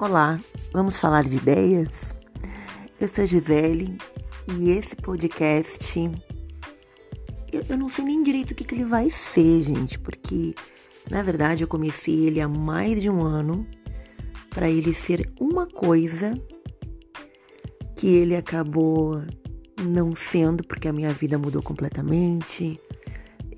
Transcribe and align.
Olá, 0.00 0.38
vamos 0.72 0.96
falar 0.96 1.24
de 1.24 1.38
ideias? 1.38 2.14
Eu 3.00 3.08
sou 3.08 3.24
a 3.24 3.26
Gisele 3.26 3.98
e 4.56 4.70
esse 4.70 4.94
podcast. 4.94 6.00
Eu, 7.52 7.64
eu 7.68 7.76
não 7.76 7.88
sei 7.88 8.04
nem 8.04 8.22
direito 8.22 8.52
o 8.52 8.54
que, 8.54 8.62
que 8.62 8.76
ele 8.76 8.84
vai 8.84 9.10
ser, 9.10 9.60
gente, 9.60 9.98
porque 9.98 10.54
na 11.10 11.20
verdade 11.20 11.64
eu 11.64 11.68
comecei 11.68 12.28
ele 12.28 12.40
há 12.40 12.46
mais 12.46 13.02
de 13.02 13.10
um 13.10 13.20
ano 13.24 13.66
para 14.50 14.70
ele 14.70 14.94
ser 14.94 15.32
uma 15.40 15.66
coisa 15.66 16.32
que 17.96 18.06
ele 18.06 18.36
acabou 18.36 19.20
não 19.82 20.14
sendo, 20.14 20.62
porque 20.62 20.86
a 20.86 20.92
minha 20.92 21.12
vida 21.12 21.36
mudou 21.36 21.60
completamente. 21.60 22.80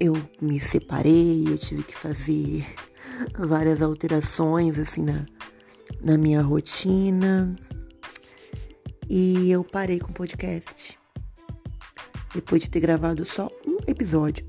Eu 0.01 0.17
me 0.41 0.59
separei, 0.59 1.45
eu 1.47 1.59
tive 1.59 1.83
que 1.83 1.95
fazer 1.95 2.65
várias 3.39 3.83
alterações 3.83 4.79
assim 4.79 5.03
na, 5.05 5.27
na 6.03 6.17
minha 6.17 6.43
rotina. 6.43 7.55
E 9.09 9.51
eu 9.51 9.65
parei 9.65 9.99
com 9.99 10.11
o 10.11 10.15
podcast. 10.15 10.99
Depois 12.35 12.63
de 12.63 12.71
ter 12.71 12.81
gravado 12.81 13.25
só 13.25 13.51
um 13.67 13.79
episódio. 13.87 14.45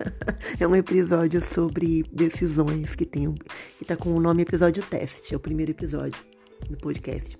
é 0.60 0.66
um 0.66 0.76
episódio 0.76 1.40
sobre 1.40 2.04
decisões 2.12 2.94
que 2.94 3.06
tem 3.06 3.32
que 3.78 3.84
tá 3.84 3.96
com 3.96 4.14
o 4.14 4.20
nome 4.20 4.42
episódio 4.42 4.82
teste, 4.82 5.34
é 5.34 5.36
o 5.36 5.40
primeiro 5.40 5.72
episódio 5.72 6.20
do 6.68 6.76
podcast. 6.76 7.38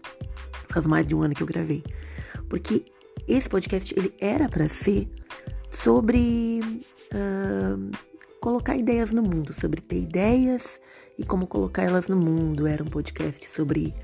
Faz 0.70 0.86
mais 0.86 1.06
de 1.06 1.14
um 1.14 1.22
ano 1.22 1.34
que 1.34 1.42
eu 1.42 1.46
gravei. 1.46 1.84
Porque 2.48 2.84
esse 3.28 3.48
podcast 3.48 3.94
ele 3.96 4.14
era 4.20 4.48
para 4.48 4.68
ser 4.68 5.08
sobre 5.70 6.60
uh, 7.12 7.90
colocar 8.44 8.76
ideias 8.76 9.10
no 9.10 9.22
mundo, 9.22 9.54
sobre 9.54 9.80
ter 9.80 10.02
ideias 10.02 10.78
e 11.18 11.24
como 11.24 11.46
colocar 11.46 11.84
elas 11.84 12.08
no 12.08 12.16
mundo. 12.16 12.66
Era 12.66 12.82
um 12.82 12.88
podcast 12.88 13.46
sobre 13.46 13.94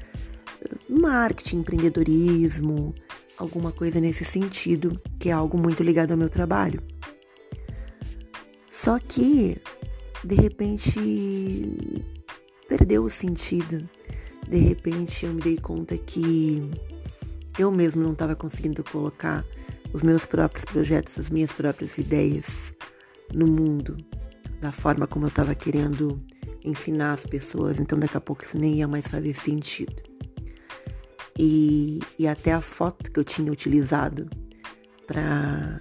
marketing, 0.89 1.59
empreendedorismo, 1.59 2.95
alguma 3.37 3.71
coisa 3.71 4.01
nesse 4.01 4.25
sentido, 4.25 4.99
que 5.19 5.29
é 5.29 5.33
algo 5.33 5.59
muito 5.59 5.83
ligado 5.83 6.13
ao 6.13 6.17
meu 6.17 6.31
trabalho. 6.31 6.83
Só 8.71 8.99
que, 8.99 9.61
de 10.25 10.35
repente, 10.37 10.99
perdeu 12.67 13.05
o 13.05 13.11
sentido. 13.11 13.87
De 14.49 14.57
repente, 14.57 15.27
eu 15.27 15.35
me 15.35 15.43
dei 15.43 15.59
conta 15.59 15.99
que 15.99 16.63
eu 17.59 17.71
mesmo 17.71 18.03
não 18.03 18.13
estava 18.13 18.35
conseguindo 18.35 18.83
colocar 18.85 19.45
os 19.93 20.01
meus 20.01 20.25
próprios 20.25 20.65
projetos, 20.65 21.19
as 21.19 21.29
minhas 21.29 21.53
próprias 21.53 21.99
ideias 21.99 22.75
no 23.35 23.47
mundo 23.47 23.99
da 24.61 24.71
forma 24.71 25.07
como 25.07 25.27
eu 25.27 25.31
estava 25.31 25.55
querendo 25.55 26.23
ensinar 26.65 27.15
as 27.15 27.25
pessoas. 27.25 27.81
Então, 27.81 27.99
daqui 27.99 28.17
a 28.17 28.21
pouco 28.21 28.45
isso 28.45 28.59
nem 28.59 28.77
ia 28.77 28.89
mais 28.89 29.07
fazer 29.07 29.35
sentido. 29.35 30.03
E, 31.39 32.01
e 32.19 32.29
até 32.29 32.53
a 32.53 32.61
foto 32.61 33.11
que 33.11 33.19
eu 33.19 33.25
tinha 33.25 33.51
utilizado 33.51 34.29
para 35.07 35.81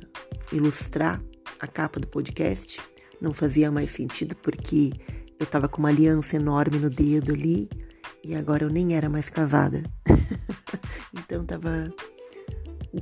ilustrar 0.51 1.21
a 1.59 1.67
capa 1.67 1.99
do 1.99 2.07
podcast 2.07 2.79
não 3.21 3.33
fazia 3.33 3.69
mais 3.69 3.91
sentido 3.91 4.35
porque 4.37 4.91
eu 5.37 5.43
estava 5.43 5.67
com 5.67 5.79
uma 5.79 5.89
aliança 5.89 6.37
enorme 6.37 6.79
no 6.79 6.89
dedo 6.89 7.33
ali 7.33 7.69
e 8.23 8.33
agora 8.35 8.63
eu 8.63 8.69
nem 8.69 8.95
era 8.95 9.09
mais 9.09 9.29
casada. 9.29 9.81
então 11.13 11.45
tava 11.45 11.93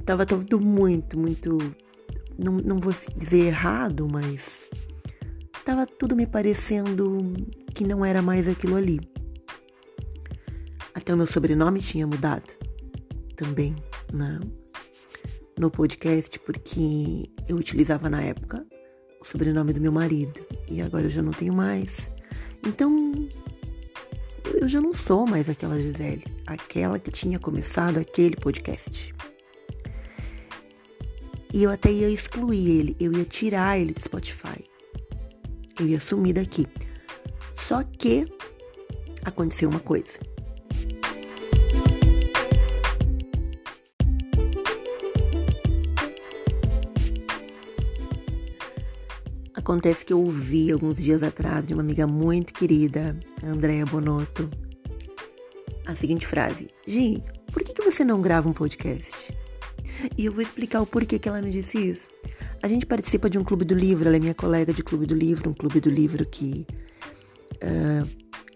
tava 0.05 0.25
tudo 0.25 0.59
muito, 0.59 1.17
muito 1.17 1.58
não, 2.38 2.53
não 2.53 2.80
vou 2.80 2.94
dizer 3.16 3.45
errado, 3.45 4.08
mas 4.08 4.67
tava 5.68 5.86
tudo 5.86 6.16
me 6.16 6.26
parecendo 6.26 7.36
que 7.76 7.84
não 7.84 8.06
era 8.06 8.22
mais 8.22 8.48
aquilo 8.48 8.78
ali. 8.78 9.02
Até 10.96 11.14
o 11.14 11.18
meu 11.18 11.28
sobrenome 11.28 11.82
tinha 11.82 12.08
mudado 12.08 12.54
também 13.36 13.76
na, 14.14 14.39
no 15.60 15.70
podcast, 15.70 16.39
porque 16.39 17.30
eu 17.50 17.58
utilizava 17.58 18.10
na 18.10 18.22
época 18.22 18.66
o 19.20 19.26
sobrenome 19.26 19.73
do 19.73 19.82
meu 19.82 19.92
marido 19.92 20.39
e 20.70 20.82
agora 20.82 21.08
eu 21.08 21.10
já 21.10 21.22
não 21.22 21.33
tenho 21.33 21.54
mais. 21.54 22.11
Então 22.66 23.28
eu 24.54 24.70
já 24.70 24.80
não 24.80 24.94
sou 24.94 25.28
mais 25.28 25.49
aquela 25.49 25.78
Gisele, 25.78 26.23
aquela 26.45 26.98
que 26.98 27.11
tinha 27.11 27.38
começado 27.39 27.98
aquele 27.98 28.38
podcast. 28.38 29.14
E 31.54 31.61
eu 31.61 31.70
até 31.70 31.92
ia 31.92 32.10
excluir 32.10 32.80
ele, 32.80 32.95
eu 33.02 33.11
ia 33.11 33.26
tirar 33.26 33.78
ele 33.78 33.94
do 33.94 34.02
Spotify 34.02 34.64
eu 35.80 35.88
ia 35.88 35.99
sumir 35.99 36.33
daqui. 36.33 36.67
Só 37.54 37.83
que 37.83 38.27
aconteceu 39.23 39.70
uma 39.70 39.80
coisa. 39.80 40.20
Acontece 49.54 50.05
que 50.05 50.14
eu 50.14 50.21
ouvi 50.21 50.71
alguns 50.71 50.98
dias 50.98 51.21
atrás 51.21 51.67
de 51.67 51.73
uma 51.73 51.83
amiga 51.83 52.08
muito 52.08 52.54
querida, 52.54 53.20
Andréa 53.43 53.86
Bonotto, 53.86 54.49
a 55.86 55.93
seguinte 55.93 56.26
frase: 56.26 56.70
Gi, 56.87 57.21
por 57.52 57.64
que, 57.64 57.73
que 57.73 57.82
você 57.82 58.05
não 58.05 58.21
grava 58.21 58.48
um 58.48 58.54
podcast? 58.54 59.37
E 60.17 60.26
eu 60.26 60.32
vou 60.32 60.42
explicar 60.42 60.82
o 60.82 60.86
porquê 60.86 61.20
que 61.20 61.27
ela 61.27 61.42
me 61.42 61.52
disse 61.52 61.77
isso. 61.77 62.08
A 62.62 62.68
gente 62.68 62.86
participa 62.86 63.30
de 63.30 63.38
um 63.38 63.44
clube 63.44 63.64
do 63.64 63.76
livro, 63.76 64.08
ela 64.08 64.18
é 64.18 64.20
minha 64.20 64.34
colega 64.34 64.73
de 64.73 64.84
clube 64.84 65.06
do 65.06 65.14
livro, 65.14 65.50
um 65.50 65.54
clube 65.54 65.80
do 65.80 65.90
livro 65.90 66.26
que. 66.26 66.66
Uh, 67.56 68.08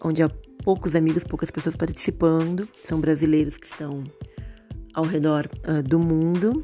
onde 0.03 0.21
há 0.21 0.29
poucos 0.63 0.95
amigos, 0.95 1.23
poucas 1.23 1.49
pessoas 1.49 1.75
participando, 1.75 2.67
são 2.83 2.99
brasileiros 2.99 3.57
que 3.57 3.65
estão 3.65 4.03
ao 4.93 5.05
redor 5.05 5.49
uh, 5.67 5.81
do 5.81 5.99
mundo, 5.99 6.63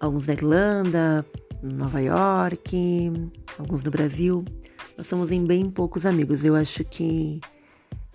alguns 0.00 0.26
na 0.26 0.34
Irlanda, 0.34 1.26
Nova 1.62 2.00
York, 2.00 3.12
alguns 3.58 3.84
no 3.84 3.90
Brasil. 3.90 4.44
Nós 4.96 5.06
somos 5.06 5.30
em 5.30 5.44
bem 5.44 5.70
poucos 5.70 6.06
amigos. 6.06 6.44
Eu 6.44 6.54
acho 6.54 6.84
que 6.84 7.40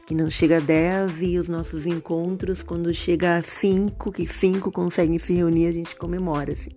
que 0.06 0.14
não 0.14 0.30
chega 0.30 0.58
a 0.58 0.60
10 0.60 1.22
e 1.22 1.40
os 1.40 1.48
nossos 1.48 1.86
encontros, 1.86 2.62
quando 2.62 2.94
chega 2.94 3.38
a 3.38 3.44
5, 3.44 4.12
que 4.12 4.28
5 4.28 4.72
conseguem 4.72 5.18
se 5.18 5.34
reunir, 5.34 5.68
a 5.68 5.72
gente 5.72 5.96
comemora, 5.96 6.54
assim. 6.54 6.72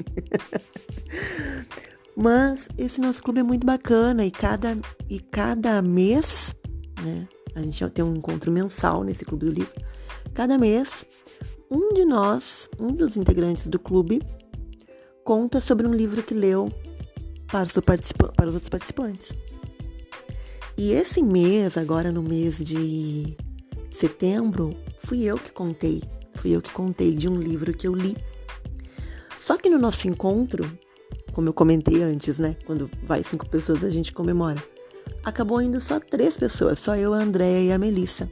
Mas 2.16 2.68
esse 2.78 3.00
nosso 3.00 3.22
clube 3.22 3.40
é 3.40 3.42
muito 3.42 3.66
bacana 3.66 4.24
e 4.24 4.30
cada, 4.30 4.78
e 5.08 5.20
cada 5.20 5.82
mês, 5.82 6.54
né? 7.02 7.28
A 7.54 7.60
gente 7.60 7.88
tem 7.90 8.04
um 8.04 8.16
encontro 8.16 8.50
mensal 8.52 9.02
nesse 9.02 9.24
clube 9.24 9.46
do 9.46 9.52
livro. 9.52 9.72
Cada 10.34 10.56
mês, 10.56 11.04
um 11.70 11.94
de 11.94 12.04
nós, 12.04 12.68
um 12.80 12.92
dos 12.92 13.16
integrantes 13.16 13.66
do 13.66 13.78
clube, 13.78 14.22
conta 15.24 15.60
sobre 15.60 15.86
um 15.86 15.92
livro 15.92 16.22
que 16.22 16.34
leu 16.34 16.70
para 17.48 17.64
os, 17.64 17.72
para 17.72 18.48
os 18.48 18.54
outros 18.54 18.68
participantes. 18.68 19.34
E 20.78 20.92
esse 20.92 21.22
mês, 21.22 21.78
agora 21.78 22.12
no 22.12 22.22
mês 22.22 22.58
de 22.58 23.34
setembro, 23.90 24.76
fui 25.04 25.22
eu 25.22 25.38
que 25.38 25.50
contei. 25.50 26.02
Fui 26.34 26.50
eu 26.50 26.60
que 26.60 26.70
contei 26.70 27.14
de 27.14 27.28
um 27.28 27.36
livro 27.36 27.72
que 27.72 27.88
eu 27.88 27.94
li. 27.94 28.14
Só 29.40 29.56
que 29.56 29.70
no 29.70 29.78
nosso 29.78 30.06
encontro, 30.06 30.70
como 31.32 31.48
eu 31.48 31.54
comentei 31.54 32.02
antes, 32.02 32.38
né? 32.38 32.56
Quando 32.66 32.90
vai 33.04 33.24
cinco 33.24 33.48
pessoas 33.48 33.82
a 33.84 33.90
gente 33.90 34.12
comemora. 34.12 34.62
Acabou 35.24 35.62
indo 35.62 35.80
só 35.80 35.98
três 35.98 36.36
pessoas, 36.36 36.78
só 36.78 36.94
eu, 36.94 37.14
a 37.14 37.18
Andréia 37.18 37.60
e 37.62 37.72
a 37.72 37.78
Melissa, 37.78 38.30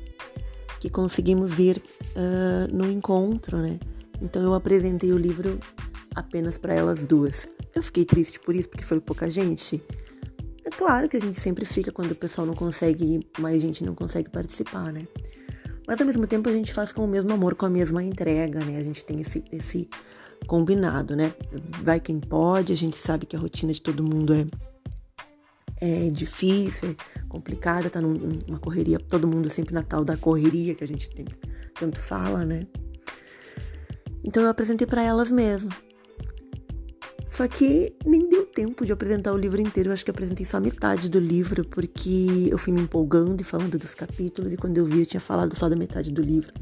que 0.80 0.90
conseguimos 0.90 1.58
ir 1.58 1.82
uh, 2.16 2.74
no 2.74 2.90
encontro, 2.90 3.56
né? 3.56 3.80
Então 4.20 4.42
eu 4.42 4.54
apresentei 4.54 5.12
o 5.12 5.18
livro 5.18 5.58
apenas 6.14 6.58
para 6.58 6.74
elas 6.74 7.06
duas. 7.06 7.48
Eu 7.74 7.82
fiquei 7.82 8.04
triste 8.04 8.38
por 8.38 8.54
isso, 8.54 8.68
porque 8.68 8.84
foi 8.84 9.00
pouca 9.00 9.30
gente. 9.30 9.82
Claro 10.76 11.08
que 11.08 11.16
a 11.16 11.20
gente 11.20 11.38
sempre 11.38 11.64
fica 11.64 11.92
quando 11.92 12.10
o 12.10 12.16
pessoal 12.16 12.46
não 12.46 12.54
consegue, 12.54 13.20
mais 13.38 13.62
gente 13.62 13.84
não 13.84 13.94
consegue 13.94 14.28
participar, 14.28 14.92
né? 14.92 15.06
Mas 15.86 16.00
ao 16.00 16.06
mesmo 16.06 16.26
tempo 16.26 16.48
a 16.48 16.52
gente 16.52 16.72
faz 16.72 16.92
com 16.92 17.04
o 17.04 17.08
mesmo 17.08 17.32
amor, 17.32 17.54
com 17.54 17.66
a 17.66 17.70
mesma 17.70 18.02
entrega, 18.02 18.64
né? 18.64 18.78
A 18.78 18.82
gente 18.82 19.04
tem 19.04 19.20
esse, 19.20 19.44
esse 19.52 19.88
combinado, 20.46 21.14
né? 21.14 21.32
Vai 21.82 22.00
quem 22.00 22.18
pode, 22.18 22.72
a 22.72 22.76
gente 22.76 22.96
sabe 22.96 23.26
que 23.26 23.36
a 23.36 23.38
rotina 23.38 23.72
de 23.72 23.80
todo 23.80 24.02
mundo 24.02 24.34
é, 24.34 26.06
é 26.06 26.10
difícil, 26.10 26.90
é 26.90 27.24
complicada, 27.28 27.90
tá 27.90 28.00
numa 28.00 28.58
correria, 28.58 28.98
todo 28.98 29.28
mundo 29.28 29.48
sempre 29.50 29.74
na 29.74 29.82
tal 29.82 30.04
da 30.04 30.16
correria 30.16 30.74
que 30.74 30.84
a 30.84 30.88
gente 30.88 31.08
tem, 31.10 31.26
tanto 31.78 32.00
fala, 32.00 32.44
né? 32.44 32.66
Então 34.24 34.42
eu 34.42 34.48
apresentei 34.48 34.86
para 34.86 35.02
elas 35.02 35.30
mesmo. 35.30 35.70
Só 37.34 37.48
que 37.48 37.92
nem 38.06 38.28
deu 38.28 38.46
tempo 38.46 38.86
de 38.86 38.92
apresentar 38.92 39.32
o 39.32 39.36
livro 39.36 39.60
inteiro. 39.60 39.88
Eu 39.88 39.92
acho 39.92 40.04
que 40.04 40.10
apresentei 40.12 40.46
só 40.46 40.60
metade 40.60 41.10
do 41.10 41.18
livro, 41.18 41.64
porque 41.64 42.46
eu 42.48 42.56
fui 42.56 42.72
me 42.72 42.80
empolgando 42.80 43.40
e 43.40 43.44
falando 43.44 43.76
dos 43.76 43.92
capítulos, 43.92 44.52
e 44.52 44.56
quando 44.56 44.78
eu 44.78 44.84
vi, 44.84 45.00
eu 45.00 45.06
tinha 45.06 45.20
falado 45.20 45.52
só 45.56 45.68
da 45.68 45.74
metade 45.74 46.12
do 46.12 46.22
livro. 46.22 46.52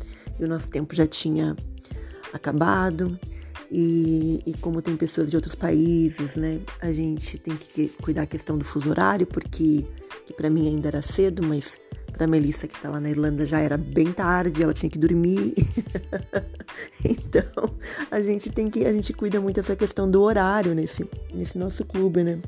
E 0.40 0.42
o 0.42 0.48
nosso 0.48 0.70
tempo 0.70 0.94
já 0.94 1.06
tinha 1.06 1.54
acabado. 2.32 3.18
E, 3.70 4.42
e 4.46 4.54
como 4.62 4.80
tem 4.80 4.96
pessoas 4.96 5.28
de 5.28 5.36
outros 5.36 5.54
países, 5.54 6.36
né, 6.36 6.62
a 6.80 6.90
gente 6.90 7.36
tem 7.36 7.54
que 7.54 7.88
cuidar 8.02 8.22
da 8.22 8.26
questão 8.26 8.56
do 8.56 8.64
fuso 8.64 8.88
horário, 8.88 9.26
porque 9.26 9.86
que 10.24 10.32
para 10.32 10.48
mim 10.48 10.68
ainda 10.68 10.88
era 10.88 11.02
cedo, 11.02 11.46
mas 11.46 11.78
Para 12.22 12.30
Melissa 12.30 12.68
que 12.68 12.80
tá 12.80 12.88
lá 12.88 13.00
na 13.00 13.10
Irlanda 13.10 13.44
já 13.44 13.58
era 13.58 13.76
bem 13.76 14.12
tarde, 14.12 14.62
ela 14.62 14.72
tinha 14.72 14.88
que 14.88 14.96
dormir. 14.96 15.54
então, 17.04 17.74
a 18.12 18.20
gente 18.20 18.48
tem 18.48 18.70
que 18.70 18.86
a 18.86 18.92
gente 18.92 19.12
cuida 19.12 19.40
muito 19.40 19.56
dessa 19.56 19.74
questão 19.74 20.08
do 20.08 20.22
horário 20.22 20.72
nesse 20.72 21.04
nesse 21.34 21.58
nosso 21.58 21.84
clube, 21.84 22.22
né? 22.22 22.40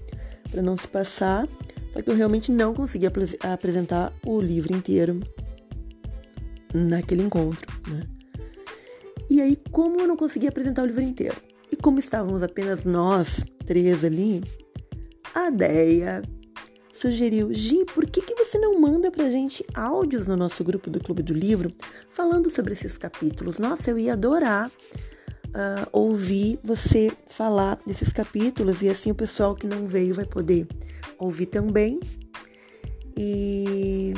Para 0.49 0.63
não 0.63 0.77
se 0.77 0.87
passar. 0.87 1.49
Só 1.93 2.01
que 2.01 2.09
eu 2.09 2.15
realmente 2.15 2.53
não 2.53 2.73
consegui 2.73 3.09
ap 3.09 3.17
apresentar 3.43 4.13
o 4.25 4.41
livro 4.41 4.73
inteiro 4.73 5.19
naquele 6.73 7.25
encontro, 7.25 7.67
né? 7.89 8.05
E 9.29 9.43
aí, 9.43 9.59
como 9.73 10.01
eu 10.01 10.07
não 10.07 10.17
consegui 10.17 10.47
apresentar 10.47 10.85
o 10.85 10.87
livro 10.87 11.03
inteiro? 11.03 11.43
E 11.73 11.75
como 11.75 11.99
estávamos 11.99 12.45
apenas 12.45 12.85
nós 12.85 13.45
três 13.67 14.05
ali, 14.05 14.41
a 15.35 15.51
Deia 15.51 16.23
sugeriu: 17.05 17.53
Gi, 17.53 17.85
por 17.85 18.07
que, 18.07 18.23
que 18.23 18.35
você 18.35 18.59
não 18.59 18.81
manda 18.81 19.11
pra 19.11 19.29
gente 19.29 19.65
áudios 19.75 20.27
no 20.27 20.37
nosso 20.37 20.65
grupo 20.65 20.89
do 20.89 21.01
Clube 21.01 21.23
do 21.23 21.35
Livro 21.35 21.71
falando 22.11 22.49
sobre 22.49 22.73
esses 22.73 22.97
capítulos? 22.97 23.59
Nossa, 23.59 23.91
eu 23.91 23.99
ia 23.99 24.15
adorar 24.15 24.69
uh, 24.69 25.89
ouvir 25.93 26.59
você 26.65 27.13
falar 27.29 27.79
desses 27.87 28.13
capítulos 28.13 28.81
e 28.81 28.89
assim 28.89 29.11
o 29.11 29.15
pessoal 29.15 29.55
que 29.55 29.67
não 29.67 29.87
veio 29.87 30.15
vai 30.15 30.25
poder 30.25 30.67
ouvir 31.19 31.47
também. 31.47 32.01
E 33.17 34.15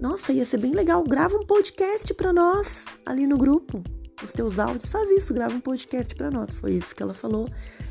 nossa, 0.00 0.32
ia 0.32 0.46
ser 0.46 0.58
bem 0.58 0.72
legal. 0.72 1.02
Grava 1.02 1.36
um 1.36 1.44
podcast 1.44 2.14
para 2.14 2.32
nós 2.32 2.86
ali 3.04 3.26
no 3.26 3.36
grupo. 3.36 3.82
Os 4.22 4.32
teus 4.32 4.58
áudios, 4.58 4.90
faz 4.90 5.10
isso, 5.10 5.32
grava 5.32 5.54
um 5.54 5.60
podcast 5.60 6.14
para 6.14 6.30
nós. 6.30 6.50
Foi 6.50 6.74
isso 6.74 6.94
que 6.94 7.02
ela 7.02 7.14
falou. 7.14 7.48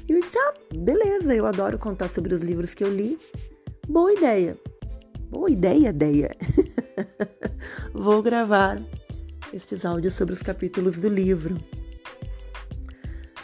E 0.08 0.14
eu 0.14 0.22
disse: 0.22 0.38
"Ah, 0.38 0.54
beleza, 0.76 1.36
eu 1.36 1.46
adoro 1.46 1.78
contar 1.78 2.08
sobre 2.08 2.34
os 2.34 2.42
livros 2.42 2.74
que 2.74 2.84
eu 2.84 2.94
li. 2.94 3.18
Boa 3.90 4.14
ideia. 4.14 4.56
Boa 5.32 5.50
ideia, 5.50 5.90
ideia. 5.90 6.30
Vou 7.92 8.22
gravar 8.22 8.80
estes 9.52 9.84
áudios 9.84 10.14
sobre 10.14 10.36
os 10.36 10.44
capítulos 10.44 10.98
do 10.98 11.10
livro. 11.10 11.58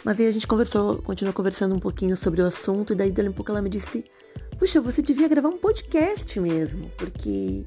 Mas 0.04 0.20
aí 0.20 0.28
a 0.28 0.30
gente 0.30 0.46
conversou, 0.46 1.02
continuou 1.02 1.34
conversando 1.34 1.74
um 1.74 1.80
pouquinho 1.80 2.16
sobre 2.16 2.42
o 2.42 2.46
assunto, 2.46 2.92
e 2.92 2.96
daí 2.96 3.10
dali 3.10 3.28
um 3.28 3.32
pouco 3.32 3.50
ela 3.50 3.60
me 3.60 3.68
disse: 3.68 4.04
Puxa, 4.56 4.80
você 4.80 5.02
devia 5.02 5.26
gravar 5.26 5.48
um 5.48 5.58
podcast 5.58 6.38
mesmo, 6.38 6.92
porque 6.96 7.66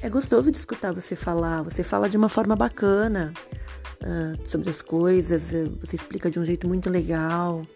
é 0.00 0.08
gostoso 0.08 0.52
de 0.52 0.58
escutar 0.58 0.92
você 0.92 1.16
falar. 1.16 1.62
Você 1.62 1.82
fala 1.82 2.08
de 2.08 2.16
uma 2.16 2.28
forma 2.28 2.54
bacana 2.54 3.34
uh, 4.00 4.48
sobre 4.48 4.70
as 4.70 4.80
coisas, 4.80 5.50
você 5.80 5.96
explica 5.96 6.30
de 6.30 6.38
um 6.38 6.44
jeito 6.44 6.68
muito 6.68 6.88
legal. 6.88 7.66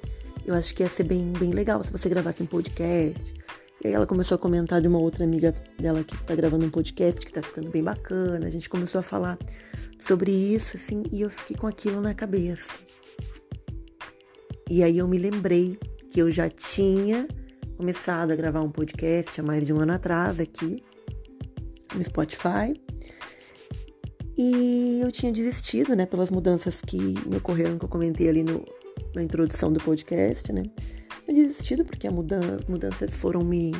Eu 0.46 0.54
acho 0.54 0.72
que 0.72 0.84
ia 0.84 0.88
ser 0.88 1.02
bem, 1.02 1.32
bem 1.32 1.50
legal 1.50 1.82
se 1.82 1.90
você 1.90 2.08
gravasse 2.08 2.44
um 2.44 2.46
podcast. 2.46 3.39
E 3.82 3.88
aí 3.88 3.94
ela 3.94 4.06
começou 4.06 4.34
a 4.34 4.38
comentar 4.38 4.80
de 4.80 4.88
uma 4.88 4.98
outra 4.98 5.24
amiga 5.24 5.54
dela 5.78 6.04
que 6.04 6.16
tá 6.24 6.34
gravando 6.34 6.66
um 6.66 6.70
podcast 6.70 7.24
que 7.24 7.32
tá 7.32 7.42
ficando 7.42 7.70
bem 7.70 7.82
bacana. 7.82 8.46
A 8.46 8.50
gente 8.50 8.68
começou 8.68 8.98
a 8.98 9.02
falar 9.02 9.38
sobre 9.98 10.30
isso, 10.30 10.76
assim, 10.76 11.02
e 11.10 11.22
eu 11.22 11.30
fiquei 11.30 11.56
com 11.56 11.66
aquilo 11.66 12.00
na 12.00 12.12
cabeça. 12.12 12.78
E 14.68 14.82
aí 14.82 14.98
eu 14.98 15.08
me 15.08 15.16
lembrei 15.16 15.78
que 16.10 16.20
eu 16.20 16.30
já 16.30 16.48
tinha 16.48 17.26
começado 17.76 18.30
a 18.32 18.36
gravar 18.36 18.60
um 18.60 18.70
podcast 18.70 19.40
há 19.40 19.42
mais 19.42 19.64
de 19.64 19.72
um 19.72 19.80
ano 19.80 19.92
atrás 19.92 20.38
aqui 20.38 20.82
no 21.94 22.04
Spotify. 22.04 22.78
E 24.36 25.00
eu 25.02 25.10
tinha 25.10 25.32
desistido, 25.32 25.96
né, 25.96 26.04
pelas 26.04 26.30
mudanças 26.30 26.80
que 26.82 26.98
me 26.98 27.36
ocorreram, 27.36 27.78
que 27.78 27.84
eu 27.84 27.88
comentei 27.88 28.28
ali 28.28 28.42
no, 28.42 28.64
na 29.14 29.22
introdução 29.22 29.72
do 29.72 29.80
podcast, 29.80 30.52
né? 30.52 30.62
Desistido 31.32 31.84
porque 31.84 32.08
as 32.08 32.12
mudança, 32.12 32.58
mudanças 32.68 33.14
foram 33.14 33.44
me, 33.44 33.72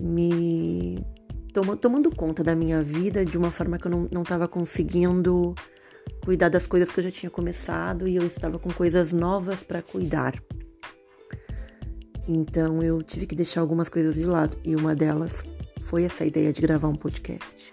me 0.00 1.04
toma, 1.52 1.76
tomando 1.76 2.14
conta 2.14 2.42
da 2.42 2.54
minha 2.54 2.82
vida 2.82 3.24
de 3.24 3.36
uma 3.36 3.50
forma 3.50 3.78
que 3.78 3.86
eu 3.86 4.08
não 4.10 4.22
estava 4.22 4.48
conseguindo 4.48 5.54
cuidar 6.24 6.48
das 6.48 6.66
coisas 6.66 6.90
que 6.90 6.98
eu 6.98 7.04
já 7.04 7.10
tinha 7.10 7.30
começado 7.30 8.08
e 8.08 8.16
eu 8.16 8.26
estava 8.26 8.58
com 8.58 8.72
coisas 8.72 9.12
novas 9.12 9.62
para 9.62 9.82
cuidar. 9.82 10.34
Então 12.26 12.82
eu 12.82 13.02
tive 13.02 13.26
que 13.26 13.34
deixar 13.34 13.60
algumas 13.60 13.88
coisas 13.88 14.14
de 14.14 14.24
lado 14.24 14.58
e 14.64 14.74
uma 14.74 14.94
delas 14.94 15.44
foi 15.82 16.04
essa 16.04 16.24
ideia 16.24 16.52
de 16.52 16.60
gravar 16.60 16.88
um 16.88 16.96
podcast. 16.96 17.72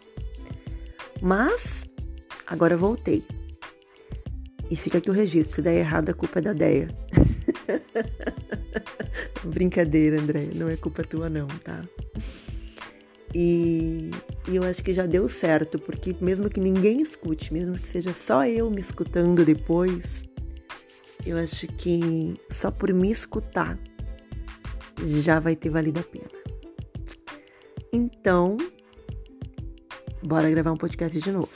Mas 1.22 1.86
agora 2.46 2.78
voltei. 2.78 3.24
E 4.70 4.76
fica 4.76 4.98
aqui 4.98 5.10
o 5.10 5.14
registro, 5.14 5.56
se 5.56 5.62
der 5.62 5.78
errado 5.78 6.10
a 6.10 6.14
culpa 6.14 6.40
é 6.40 6.42
da 6.42 6.54
Deia. 6.54 6.88
Brincadeira, 9.50 10.20
André, 10.20 10.50
não 10.56 10.70
é 10.70 10.76
culpa 10.76 11.04
tua 11.04 11.30
não, 11.30 11.48
tá? 11.48 11.84
E, 13.36 14.12
e, 14.48 14.56
eu 14.56 14.64
acho 14.64 14.84
que 14.84 14.94
já 14.94 15.06
deu 15.06 15.28
certo, 15.28 15.80
porque 15.80 16.16
mesmo 16.22 16.50
que 16.50 16.60
ninguém 16.60 17.02
escute, 17.02 17.52
mesmo 17.52 17.78
que 17.78 17.88
seja 17.88 18.14
só 18.14 18.46
eu 18.46 18.70
me 18.70 18.80
escutando 18.80 19.44
depois, 19.44 20.24
eu 21.26 21.38
acho 21.38 21.68
que 21.68 22.36
só 22.52 22.70
por 22.70 22.94
me 22.94 23.12
escutar 23.12 23.80
já 25.04 25.40
vai 25.40 25.56
ter 25.56 25.70
valido 25.70 26.00
a 26.00 26.04
pena. 26.04 26.30
Então, 27.92 28.58
bora 30.24 30.50
gravar 30.50 30.72
um 30.72 30.78
podcast 30.78 31.20
de 31.20 31.32
novo. 31.32 31.50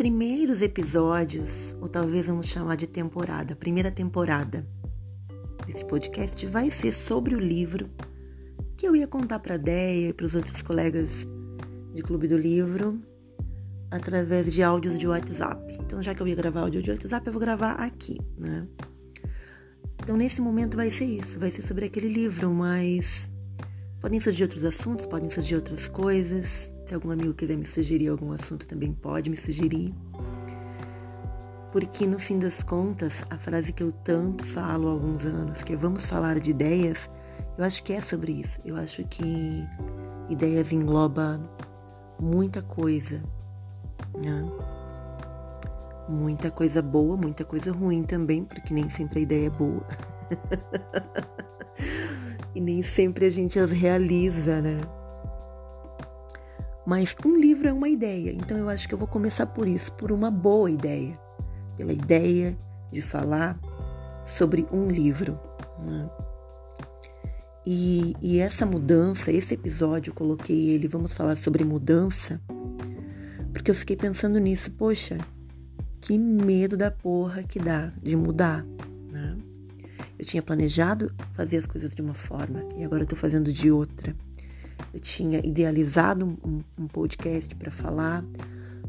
Primeiros 0.00 0.62
episódios, 0.62 1.76
ou 1.78 1.86
talvez 1.86 2.26
vamos 2.26 2.46
chamar 2.46 2.74
de 2.74 2.86
temporada, 2.86 3.54
primeira 3.54 3.90
temporada 3.90 4.66
desse 5.66 5.84
podcast 5.84 6.46
vai 6.46 6.70
ser 6.70 6.90
sobre 6.92 7.34
o 7.34 7.38
livro 7.38 7.86
que 8.78 8.88
eu 8.88 8.96
ia 8.96 9.06
contar 9.06 9.40
para 9.40 9.56
a 9.56 9.58
Deia 9.58 10.08
e 10.08 10.12
para 10.14 10.24
os 10.24 10.34
outros 10.34 10.62
colegas 10.62 11.28
de 11.92 12.00
Clube 12.00 12.26
do 12.28 12.38
Livro 12.38 12.98
através 13.90 14.50
de 14.50 14.62
áudios 14.62 14.98
de 14.98 15.06
WhatsApp. 15.06 15.76
Então, 15.78 16.02
já 16.02 16.14
que 16.14 16.22
eu 16.22 16.26
ia 16.26 16.34
gravar 16.34 16.60
áudio 16.60 16.82
de 16.82 16.92
WhatsApp, 16.92 17.26
eu 17.26 17.32
vou 17.34 17.40
gravar 17.40 17.72
aqui, 17.72 18.18
né? 18.38 18.66
Então, 20.02 20.16
nesse 20.16 20.40
momento 20.40 20.78
vai 20.78 20.90
ser 20.90 21.04
isso, 21.04 21.38
vai 21.38 21.50
ser 21.50 21.60
sobre 21.60 21.84
aquele 21.84 22.08
livro, 22.08 22.50
mas 22.54 23.30
podem 24.00 24.18
surgir 24.18 24.44
outros 24.44 24.64
assuntos, 24.64 25.04
podem 25.04 25.28
surgir 25.28 25.56
outras 25.56 25.88
coisas. 25.88 26.70
Se 26.90 26.94
algum 26.94 27.12
amigo 27.12 27.32
quiser 27.32 27.56
me 27.56 27.64
sugerir 27.64 28.08
algum 28.08 28.32
assunto, 28.32 28.66
também 28.66 28.92
pode 28.92 29.30
me 29.30 29.36
sugerir. 29.36 29.94
Porque 31.70 32.04
no 32.04 32.18
fim 32.18 32.36
das 32.36 32.64
contas, 32.64 33.24
a 33.30 33.38
frase 33.38 33.72
que 33.72 33.80
eu 33.80 33.92
tanto 33.92 34.44
falo 34.44 34.88
há 34.88 34.90
alguns 34.90 35.24
anos, 35.24 35.62
que 35.62 35.74
é 35.74 35.76
vamos 35.76 36.04
falar 36.04 36.40
de 36.40 36.50
ideias, 36.50 37.08
eu 37.56 37.64
acho 37.64 37.84
que 37.84 37.92
é 37.92 38.00
sobre 38.00 38.32
isso. 38.32 38.58
Eu 38.64 38.74
acho 38.74 39.04
que 39.04 39.64
ideias 40.28 40.72
engloba 40.72 41.40
muita 42.18 42.60
coisa, 42.60 43.22
né? 44.20 44.44
Muita 46.08 46.50
coisa 46.50 46.82
boa, 46.82 47.16
muita 47.16 47.44
coisa 47.44 47.70
ruim 47.70 48.02
também, 48.02 48.44
porque 48.44 48.74
nem 48.74 48.90
sempre 48.90 49.20
a 49.20 49.22
ideia 49.22 49.46
é 49.46 49.50
boa. 49.50 49.86
e 52.52 52.60
nem 52.60 52.82
sempre 52.82 53.26
a 53.26 53.30
gente 53.30 53.60
as 53.60 53.70
realiza, 53.70 54.60
né? 54.60 54.80
Mas 56.90 57.14
um 57.24 57.36
livro 57.36 57.68
é 57.68 57.72
uma 57.72 57.88
ideia, 57.88 58.32
então 58.32 58.58
eu 58.58 58.68
acho 58.68 58.88
que 58.88 58.92
eu 58.92 58.98
vou 58.98 59.06
começar 59.06 59.46
por 59.46 59.68
isso, 59.68 59.92
por 59.92 60.10
uma 60.10 60.28
boa 60.28 60.68
ideia, 60.68 61.16
pela 61.76 61.92
ideia 61.92 62.58
de 62.90 63.00
falar 63.00 63.56
sobre 64.26 64.66
um 64.72 64.90
livro. 64.90 65.38
Né? 65.86 66.10
E, 67.64 68.16
e 68.20 68.40
essa 68.40 68.66
mudança, 68.66 69.30
esse 69.30 69.54
episódio, 69.54 70.10
eu 70.10 70.14
coloquei 70.16 70.70
ele, 70.70 70.88
vamos 70.88 71.12
falar 71.12 71.36
sobre 71.36 71.62
mudança, 71.62 72.40
porque 73.52 73.70
eu 73.70 73.74
fiquei 73.76 73.96
pensando 73.96 74.40
nisso, 74.40 74.68
poxa, 74.72 75.16
que 76.00 76.18
medo 76.18 76.76
da 76.76 76.90
porra 76.90 77.44
que 77.44 77.60
dá 77.60 77.92
de 78.02 78.16
mudar, 78.16 78.66
né? 79.12 79.38
Eu 80.18 80.24
tinha 80.24 80.42
planejado 80.42 81.14
fazer 81.34 81.58
as 81.58 81.66
coisas 81.66 81.92
de 81.94 82.02
uma 82.02 82.14
forma 82.14 82.68
e 82.76 82.82
agora 82.82 83.04
eu 83.04 83.06
tô 83.06 83.14
fazendo 83.14 83.52
de 83.52 83.70
outra. 83.70 84.12
Eu 84.92 85.00
tinha 85.00 85.38
idealizado 85.46 86.26
um, 86.26 86.62
um 86.78 86.86
podcast 86.86 87.54
para 87.54 87.70
falar 87.70 88.24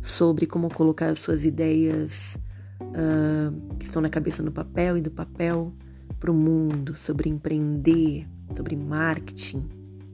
sobre 0.01 0.47
como 0.47 0.73
colocar 0.73 1.09
as 1.09 1.19
suas 1.19 1.43
ideias 1.43 2.37
uh, 2.81 3.77
que 3.77 3.85
estão 3.85 4.01
na 4.01 4.09
cabeça 4.09 4.41
no 4.41 4.51
papel 4.51 4.97
e 4.97 5.01
do 5.01 5.11
papel 5.11 5.73
para 6.19 6.31
o 6.31 6.33
mundo, 6.33 6.95
sobre 6.95 7.29
empreender, 7.29 8.27
sobre 8.55 8.75
marketing, 8.75 9.67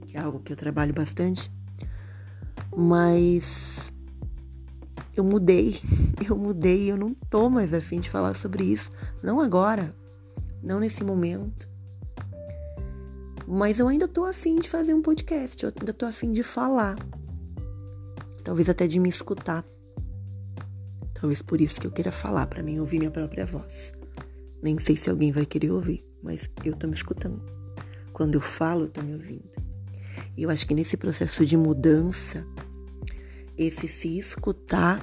que 0.06 0.16
é 0.16 0.20
algo 0.20 0.40
que 0.40 0.52
eu 0.52 0.56
trabalho 0.56 0.94
bastante. 0.94 1.50
Mas 2.76 3.92
eu 5.16 5.24
mudei, 5.24 5.80
eu 6.26 6.36
mudei, 6.36 6.90
eu 6.90 6.96
não 6.96 7.14
tô 7.28 7.50
mais 7.50 7.74
afim 7.74 8.00
de 8.00 8.08
falar 8.08 8.34
sobre 8.34 8.64
isso. 8.64 8.90
Não 9.22 9.40
agora, 9.40 9.90
não 10.62 10.80
nesse 10.80 11.04
momento. 11.04 11.67
Mas 13.50 13.78
eu 13.78 13.88
ainda 13.88 14.06
tô 14.06 14.26
afim 14.26 14.56
de 14.56 14.68
fazer 14.68 14.92
um 14.92 15.00
podcast, 15.00 15.64
eu 15.64 15.72
ainda 15.74 15.94
tô 15.94 16.04
afim 16.04 16.32
de 16.32 16.42
falar. 16.42 16.96
Talvez 18.44 18.68
até 18.68 18.86
de 18.86 19.00
me 19.00 19.08
escutar. 19.08 19.64
Talvez 21.14 21.40
por 21.40 21.58
isso 21.58 21.80
que 21.80 21.86
eu 21.86 21.90
queira 21.90 22.12
falar, 22.12 22.46
para 22.46 22.62
mim 22.62 22.78
ouvir 22.78 22.98
minha 22.98 23.10
própria 23.10 23.46
voz. 23.46 23.94
Nem 24.62 24.78
sei 24.78 24.96
se 24.96 25.08
alguém 25.08 25.32
vai 25.32 25.46
querer 25.46 25.70
ouvir, 25.70 26.04
mas 26.22 26.50
eu 26.62 26.76
tô 26.76 26.86
me 26.86 26.92
escutando. 26.92 27.42
Quando 28.12 28.34
eu 28.34 28.40
falo, 28.42 28.84
eu 28.84 28.88
tô 28.90 29.00
me 29.00 29.14
ouvindo. 29.14 29.50
E 30.36 30.42
eu 30.42 30.50
acho 30.50 30.66
que 30.66 30.74
nesse 30.74 30.98
processo 30.98 31.46
de 31.46 31.56
mudança, 31.56 32.46
esse 33.56 33.88
se 33.88 34.18
escutar 34.18 35.02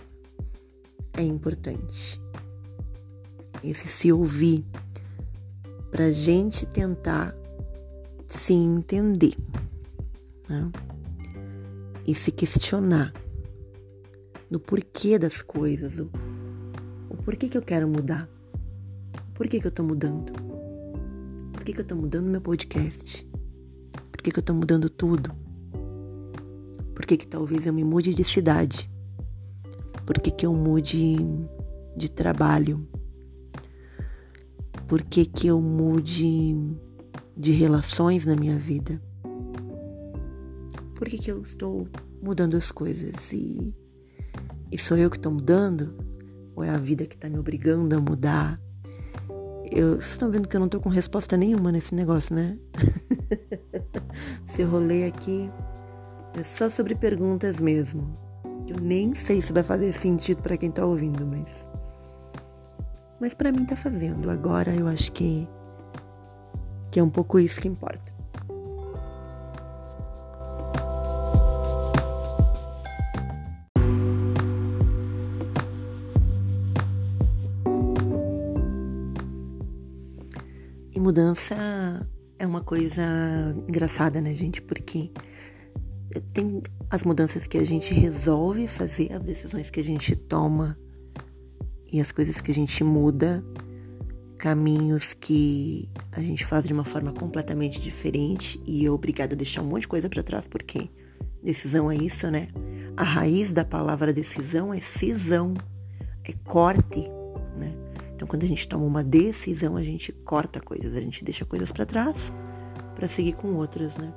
é 1.17 1.23
importante. 1.23 2.21
Esse 3.63 3.87
se 3.87 4.11
ouvir 4.11 4.63
pra 5.89 6.11
gente 6.11 6.67
tentar 6.67 7.35
se 8.35 8.53
entender 8.53 9.37
né? 10.47 10.71
e 12.05 12.13
se 12.13 12.31
questionar 12.31 13.13
no 14.49 14.59
porquê 14.59 15.17
das 15.17 15.41
coisas, 15.41 15.97
o, 15.97 16.09
o 17.09 17.17
porquê 17.17 17.49
que 17.49 17.57
eu 17.57 17.61
quero 17.61 17.87
mudar, 17.87 18.29
por 19.33 19.47
que, 19.47 19.59
que 19.59 19.67
eu 19.67 19.71
tô 19.71 19.83
mudando, 19.83 20.31
por 21.51 21.63
que, 21.63 21.73
que 21.73 21.81
eu 21.81 21.85
tô 21.85 21.95
mudando 21.95 22.27
meu 22.27 22.41
podcast, 22.41 23.27
por 24.11 24.21
que, 24.21 24.31
que 24.31 24.39
eu 24.39 24.43
tô 24.43 24.53
mudando 24.53 24.89
tudo, 24.89 25.31
por 26.93 27.05
que, 27.05 27.17
que 27.17 27.27
talvez 27.27 27.65
eu 27.65 27.73
me 27.73 27.83
mude 27.83 28.13
de 28.13 28.23
cidade, 28.23 28.89
por 30.05 30.19
que, 30.19 30.29
que 30.29 30.45
eu 30.45 30.53
mude 30.53 31.17
de 31.97 32.11
trabalho, 32.11 32.87
por 34.87 35.01
que, 35.01 35.25
que 35.25 35.47
eu 35.47 35.59
mude 35.59 36.77
de 37.35 37.51
relações 37.51 38.25
na 38.25 38.35
minha 38.35 38.57
vida. 38.57 39.01
Por 40.95 41.07
que, 41.07 41.17
que 41.17 41.31
eu 41.31 41.41
estou 41.41 41.87
mudando 42.21 42.55
as 42.55 42.71
coisas? 42.71 43.31
E, 43.33 43.75
e 44.71 44.77
sou 44.77 44.97
eu 44.97 45.09
que 45.09 45.17
estou 45.17 45.31
mudando? 45.31 45.93
Ou 46.55 46.63
é 46.63 46.69
a 46.69 46.77
vida 46.77 47.05
que 47.05 47.15
está 47.15 47.29
me 47.29 47.37
obrigando 47.37 47.95
a 47.95 47.99
mudar? 47.99 48.59
Eu, 49.69 49.95
vocês 49.95 50.11
estão 50.11 50.31
vendo 50.31 50.47
que 50.47 50.55
eu 50.55 50.59
não 50.59 50.67
estou 50.67 50.79
com 50.79 50.89
resposta 50.89 51.35
nenhuma 51.35 51.71
nesse 51.71 51.93
negócio, 51.93 52.33
né? 52.33 52.57
Esse 54.47 54.63
rolê 54.63 55.05
aqui 55.05 55.49
é 56.33 56.43
só 56.43 56.69
sobre 56.69 56.95
perguntas 56.95 57.59
mesmo. 57.59 58.17
Eu 58.67 58.77
nem 58.79 59.13
sei 59.13 59.41
se 59.41 59.51
vai 59.51 59.63
fazer 59.63 59.91
sentido 59.91 60.41
para 60.41 60.55
quem 60.55 60.69
está 60.69 60.85
ouvindo, 60.85 61.25
mas. 61.25 61.67
Mas 63.19 63.33
para 63.33 63.51
mim 63.51 63.65
tá 63.65 63.75
fazendo. 63.75 64.29
Agora 64.29 64.73
eu 64.73 64.87
acho 64.87 65.11
que 65.11 65.47
que 66.95 66.99
é 67.01 67.03
um 67.03 67.09
pouco 67.09 67.37
isso 67.37 67.59
que 67.59 67.67
importa. 67.67 68.15
E 80.93 80.99
mudança 81.01 81.57
é 82.39 82.47
uma 82.47 82.63
coisa 82.63 83.03
engraçada, 83.67 84.21
né, 84.21 84.33
gente? 84.33 84.61
Porque 84.61 85.11
tem 86.31 86.61
as 86.89 87.03
mudanças 87.03 87.45
que 87.45 87.57
a 87.57 87.65
gente 87.65 87.93
resolve 87.93 88.69
fazer, 88.69 89.11
as 89.11 89.25
decisões 89.25 89.69
que 89.69 89.81
a 89.81 89.83
gente 89.83 90.15
toma 90.15 90.77
e 91.91 91.99
as 91.99 92.13
coisas 92.13 92.39
que 92.39 92.51
a 92.51 92.55
gente 92.55 92.81
muda 92.85 93.43
caminhos 94.45 95.15
que 95.15 95.89
a 96.11 96.19
gente 96.19 96.45
faz 96.45 96.67
de 96.67 96.71
uma 96.71 96.85
forma 96.85 97.11
completamente 97.11 97.81
diferente 97.81 98.61
e 98.63 98.85
é 98.85 98.91
obrigada 98.91 99.33
a 99.33 99.35
deixar 99.35 99.63
um 99.63 99.65
monte 99.65 99.81
de 99.81 99.87
coisa 99.87 100.07
para 100.07 100.21
trás, 100.21 100.47
porque 100.47 100.87
decisão 101.41 101.89
é 101.89 101.95
isso, 101.95 102.29
né? 102.29 102.47
A 102.95 103.03
raiz 103.03 103.51
da 103.51 103.65
palavra 103.65 104.13
decisão 104.13 104.71
é 104.71 104.79
cisão, 104.79 105.55
é 106.23 106.31
corte, 106.43 107.09
né? 107.57 107.73
Então, 108.13 108.27
quando 108.27 108.43
a 108.43 108.45
gente 108.45 108.67
toma 108.67 108.85
uma 108.85 109.03
decisão, 109.03 109.77
a 109.77 109.83
gente 109.83 110.11
corta 110.11 110.61
coisas, 110.61 110.93
a 110.93 111.01
gente 111.01 111.23
deixa 111.23 111.43
coisas 111.43 111.71
para 111.71 111.83
trás 111.83 112.31
para 112.93 113.07
seguir 113.07 113.33
com 113.33 113.55
outras, 113.55 113.95
né? 113.95 114.13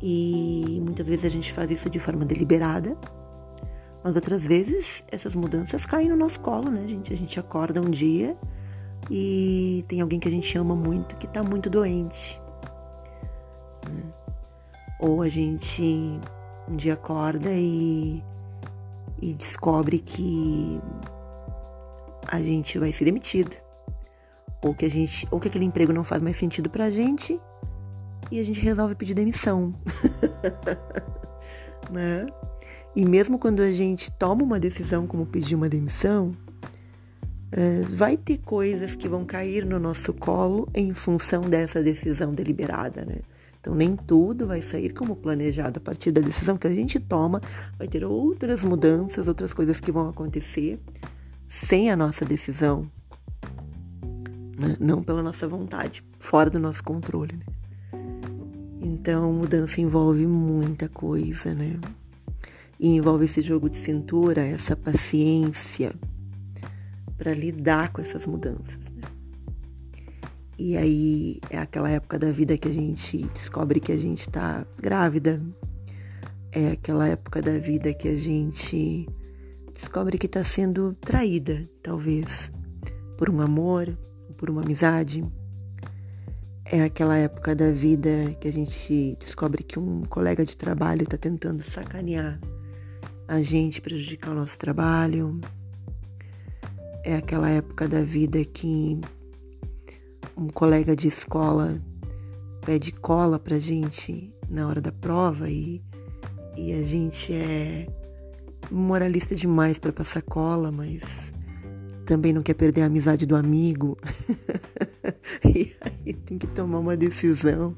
E 0.00 0.80
muitas 0.82 1.06
vezes 1.06 1.26
a 1.26 1.28
gente 1.28 1.52
faz 1.52 1.70
isso 1.70 1.90
de 1.90 1.98
forma 1.98 2.24
deliberada, 2.24 2.96
mas 4.02 4.16
outras 4.16 4.46
vezes 4.46 5.04
essas 5.12 5.36
mudanças 5.36 5.84
caem 5.84 6.08
no 6.08 6.16
nosso 6.16 6.40
colo, 6.40 6.70
né, 6.70 6.88
gente? 6.88 7.12
A 7.12 7.16
gente 7.18 7.38
acorda 7.38 7.78
um 7.78 7.90
dia 7.90 8.34
e 9.10 9.84
tem 9.88 10.00
alguém 10.00 10.20
que 10.20 10.28
a 10.28 10.30
gente 10.30 10.56
ama 10.56 10.74
muito 10.74 11.16
que 11.16 11.26
tá 11.26 11.42
muito 11.42 11.68
doente. 11.68 12.40
Né? 13.88 14.12
Ou 15.00 15.22
a 15.22 15.28
gente 15.28 16.20
um 16.68 16.76
dia 16.76 16.94
acorda 16.94 17.50
e, 17.50 18.22
e 19.20 19.34
descobre 19.34 19.98
que 19.98 20.80
a 22.28 22.40
gente 22.40 22.78
vai 22.78 22.92
ser 22.92 23.04
demitido. 23.04 23.56
Ou 24.62 24.74
que 24.74 24.84
a 24.84 24.90
gente, 24.90 25.26
ou 25.30 25.40
que 25.40 25.48
aquele 25.48 25.64
emprego 25.64 25.92
não 25.92 26.04
faz 26.04 26.22
mais 26.22 26.36
sentido 26.36 26.70
pra 26.70 26.88
gente 26.88 27.40
e 28.30 28.38
a 28.38 28.42
gente 28.42 28.60
resolve 28.60 28.94
pedir 28.94 29.14
demissão. 29.14 29.74
né? 31.90 32.26
E 32.94 33.04
mesmo 33.04 33.38
quando 33.38 33.60
a 33.60 33.72
gente 33.72 34.12
toma 34.12 34.42
uma 34.42 34.60
decisão 34.60 35.06
como 35.06 35.26
pedir 35.26 35.54
uma 35.54 35.68
demissão, 35.68 36.36
vai 37.96 38.16
ter 38.16 38.38
coisas 38.38 38.96
que 38.96 39.08
vão 39.08 39.24
cair 39.24 39.64
no 39.64 39.78
nosso 39.78 40.12
colo 40.14 40.68
em 40.74 40.94
função 40.94 41.42
dessa 41.42 41.82
decisão 41.82 42.34
deliberada, 42.34 43.04
né? 43.04 43.18
Então, 43.60 43.74
nem 43.76 43.94
tudo 43.94 44.46
vai 44.46 44.60
sair 44.60 44.92
como 44.92 45.14
planejado 45.14 45.78
a 45.78 45.80
partir 45.80 46.10
da 46.10 46.20
decisão 46.20 46.58
que 46.58 46.66
a 46.66 46.74
gente 46.74 46.98
toma. 46.98 47.40
Vai 47.78 47.86
ter 47.86 48.04
outras 48.04 48.64
mudanças, 48.64 49.28
outras 49.28 49.54
coisas 49.54 49.78
que 49.78 49.92
vão 49.92 50.08
acontecer 50.08 50.80
sem 51.46 51.88
a 51.88 51.96
nossa 51.96 52.24
decisão, 52.24 52.90
né? 54.58 54.76
não 54.80 55.00
pela 55.00 55.22
nossa 55.22 55.46
vontade, 55.46 56.02
fora 56.18 56.50
do 56.50 56.58
nosso 56.58 56.82
controle. 56.82 57.36
Né? 57.36 58.00
Então, 58.80 59.32
mudança 59.32 59.80
envolve 59.80 60.26
muita 60.26 60.88
coisa, 60.88 61.54
né? 61.54 61.78
E 62.80 62.88
envolve 62.96 63.26
esse 63.26 63.42
jogo 63.42 63.70
de 63.70 63.76
cintura, 63.76 64.44
essa 64.44 64.74
paciência 64.74 65.94
para 67.16 67.32
lidar 67.32 67.92
com 67.92 68.00
essas 68.00 68.26
mudanças, 68.26 68.90
né? 68.90 69.02
E 70.58 70.76
aí 70.76 71.40
é 71.50 71.58
aquela 71.58 71.90
época 71.90 72.18
da 72.18 72.30
vida 72.30 72.56
que 72.56 72.68
a 72.68 72.70
gente 72.70 73.24
descobre 73.34 73.80
que 73.80 73.90
a 73.90 73.96
gente 73.96 74.28
tá 74.28 74.64
grávida. 74.80 75.42
É 76.52 76.68
aquela 76.68 77.08
época 77.08 77.42
da 77.42 77.58
vida 77.58 77.92
que 77.94 78.06
a 78.06 78.14
gente 78.14 79.08
descobre 79.74 80.18
que 80.18 80.28
tá 80.28 80.44
sendo 80.44 80.94
traída, 81.00 81.68
talvez, 81.82 82.52
por 83.16 83.30
um 83.30 83.40
amor, 83.40 83.98
por 84.36 84.50
uma 84.50 84.62
amizade. 84.62 85.24
É 86.64 86.82
aquela 86.82 87.18
época 87.18 87.56
da 87.56 87.72
vida 87.72 88.36
que 88.40 88.46
a 88.46 88.52
gente 88.52 89.16
descobre 89.18 89.62
que 89.64 89.78
um 89.78 90.02
colega 90.04 90.44
de 90.44 90.56
trabalho 90.56 91.02
está 91.02 91.16
tentando 91.16 91.62
sacanear 91.62 92.38
a 93.26 93.40
gente, 93.40 93.80
prejudicar 93.80 94.30
o 94.30 94.34
nosso 94.34 94.58
trabalho. 94.58 95.40
É 97.04 97.16
aquela 97.16 97.50
época 97.50 97.88
da 97.88 98.02
vida 98.02 98.44
que 98.44 99.00
um 100.36 100.46
colega 100.48 100.94
de 100.94 101.08
escola 101.08 101.82
pede 102.64 102.92
cola 102.92 103.38
pra 103.38 103.58
gente 103.58 104.32
na 104.48 104.68
hora 104.68 104.80
da 104.80 104.92
prova 104.92 105.50
e, 105.50 105.82
e 106.56 106.72
a 106.72 106.82
gente 106.82 107.32
é 107.32 107.86
moralista 108.70 109.34
demais 109.34 109.78
para 109.78 109.92
passar 109.92 110.22
cola, 110.22 110.70
mas 110.70 111.32
também 112.06 112.32
não 112.32 112.42
quer 112.42 112.54
perder 112.54 112.82
a 112.82 112.86
amizade 112.86 113.26
do 113.26 113.34
amigo. 113.34 113.98
e 115.44 115.72
aí 115.80 116.12
tem 116.12 116.38
que 116.38 116.46
tomar 116.46 116.78
uma 116.78 116.96
decisão. 116.96 117.76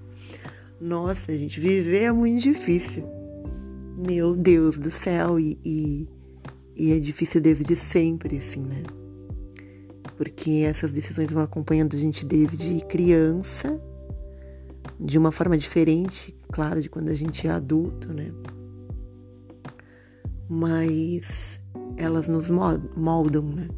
Nossa, 0.81 1.37
gente, 1.37 1.59
viver 1.61 2.05
é 2.05 2.13
muito 2.13 2.43
difícil. 2.43 3.05
Meu 3.97 4.35
Deus 4.35 4.77
do 4.77 4.91
céu, 4.91 5.39
e, 5.39 5.59
e, 5.65 6.09
e 6.77 6.93
é 6.93 6.99
difícil 6.99 7.41
desde 7.41 7.75
sempre, 7.75 8.39
assim, 8.39 8.61
né? 8.61 8.83
Porque 10.17 10.65
essas 10.67 10.93
decisões 10.93 11.33
vão 11.33 11.43
acompanhando 11.43 11.95
a 11.95 11.99
gente 11.99 12.25
desde 12.25 12.81
criança, 12.87 13.81
de 15.01 15.19
uma 15.19 15.33
forma 15.33 15.59
diferente, 15.59 16.37
claro, 16.53 16.81
de 16.81 16.89
quando 16.89 17.09
a 17.09 17.15
gente 17.15 17.47
é 17.47 17.51
adulto, 17.51 18.13
né? 18.13 18.33
Mas 20.49 21.59
elas 21.97 22.29
nos 22.29 22.49
moldam, 22.51 23.43
né? 23.43 23.69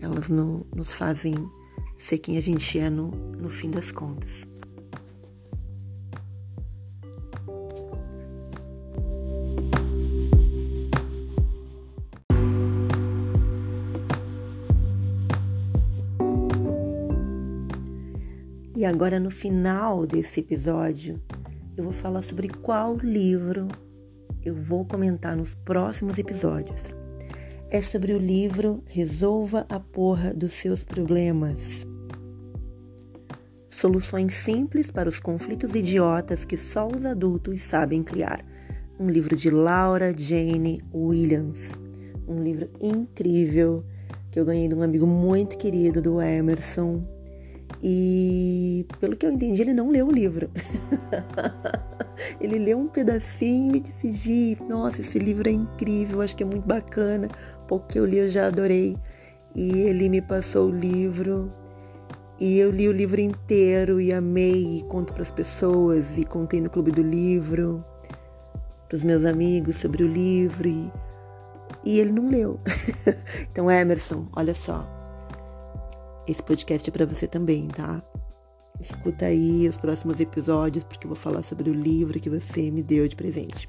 Elas 0.00 0.28
no, 0.28 0.66
nos 0.74 0.92
fazem 0.92 1.34
ser 1.96 2.18
quem 2.18 2.36
a 2.36 2.40
gente 2.40 2.78
é 2.78 2.90
no, 2.90 3.10
no 3.10 3.48
fim 3.48 3.70
das 3.70 3.90
contas. 3.90 4.51
E 18.82 18.84
agora, 18.84 19.20
no 19.20 19.30
final 19.30 20.04
desse 20.04 20.40
episódio, 20.40 21.22
eu 21.76 21.84
vou 21.84 21.92
falar 21.92 22.20
sobre 22.20 22.48
qual 22.48 22.96
livro 22.96 23.68
eu 24.44 24.56
vou 24.56 24.84
comentar 24.84 25.36
nos 25.36 25.54
próximos 25.54 26.18
episódios. 26.18 26.92
é 27.70 27.80
sobre 27.80 28.12
o 28.12 28.18
livro 28.18 28.82
Resolva 28.88 29.64
a 29.68 29.78
Porra 29.78 30.34
dos 30.34 30.52
Seus 30.54 30.82
Problemas. 30.82 31.86
Soluções 33.68 34.34
simples 34.34 34.90
para 34.90 35.08
os 35.08 35.20
conflitos 35.20 35.72
idiotas 35.76 36.44
que 36.44 36.56
só 36.56 36.88
os 36.88 37.04
adultos 37.04 37.62
sabem 37.62 38.02
criar. 38.02 38.44
Um 38.98 39.08
livro 39.08 39.36
de 39.36 39.48
Laura 39.48 40.12
Jane 40.12 40.82
Williams. 40.92 41.78
Um 42.26 42.42
livro 42.42 42.68
incrível 42.80 43.84
que 44.32 44.40
eu 44.40 44.44
ganhei 44.44 44.66
de 44.66 44.74
um 44.74 44.82
amigo 44.82 45.06
muito 45.06 45.56
querido 45.56 46.02
do 46.02 46.20
Emerson. 46.20 47.21
E 47.80 48.86
pelo 49.00 49.16
que 49.16 49.26
eu 49.26 49.30
entendi, 49.30 49.62
ele 49.62 49.72
não 49.72 49.90
leu 49.90 50.08
o 50.08 50.12
livro. 50.12 50.50
ele 52.40 52.58
leu 52.58 52.78
um 52.78 52.88
pedacinho 52.88 53.76
e 53.76 53.80
disse: 53.80 54.12
Gi, 54.12 54.58
nossa, 54.68 55.00
esse 55.00 55.18
livro 55.18 55.48
é 55.48 55.52
incrível, 55.52 56.20
acho 56.20 56.36
que 56.36 56.42
é 56.42 56.46
muito 56.46 56.66
bacana. 56.66 57.28
Pouco 57.68 57.86
que 57.88 57.98
eu 57.98 58.04
li, 58.04 58.18
eu 58.18 58.28
já 58.28 58.46
adorei. 58.46 58.96
E 59.54 59.80
ele 59.80 60.08
me 60.08 60.20
passou 60.20 60.68
o 60.68 60.70
livro. 60.70 61.52
E 62.40 62.58
eu 62.58 62.72
li 62.72 62.88
o 62.88 62.92
livro 62.92 63.20
inteiro 63.20 64.00
e 64.00 64.12
amei, 64.12 64.78
e 64.78 64.82
conto 64.88 65.12
para 65.12 65.22
as 65.22 65.30
pessoas, 65.30 66.18
e 66.18 66.24
contei 66.24 66.60
no 66.60 66.68
clube 66.68 66.90
do 66.90 67.00
livro, 67.00 67.84
para 68.88 68.96
os 68.96 69.04
meus 69.04 69.24
amigos 69.24 69.76
sobre 69.76 70.02
o 70.02 70.08
livro, 70.08 70.66
e, 70.66 70.90
e 71.84 72.00
ele 72.00 72.10
não 72.10 72.28
leu. 72.28 72.58
então, 73.48 73.70
Emerson, 73.70 74.26
olha 74.32 74.54
só, 74.54 74.84
esse 76.26 76.42
podcast 76.42 76.88
é 76.88 76.92
para 76.92 77.06
você 77.06 77.26
também, 77.26 77.68
tá? 77.68 78.02
Escuta 78.80 79.26
aí 79.26 79.68
os 79.68 79.76
próximos 79.76 80.18
episódios, 80.20 80.84
porque 80.84 81.06
eu 81.06 81.08
vou 81.08 81.16
falar 81.16 81.42
sobre 81.42 81.70
o 81.70 81.74
livro 81.74 82.18
que 82.18 82.30
você 82.30 82.70
me 82.70 82.82
deu 82.82 83.06
de 83.06 83.16
presente. 83.16 83.68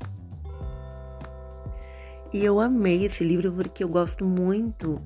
E 2.33 2.43
eu 2.43 2.59
amei 2.59 3.05
esse 3.05 3.23
livro 3.23 3.51
porque 3.51 3.83
eu 3.83 3.89
gosto 3.89 4.25
muito 4.25 4.99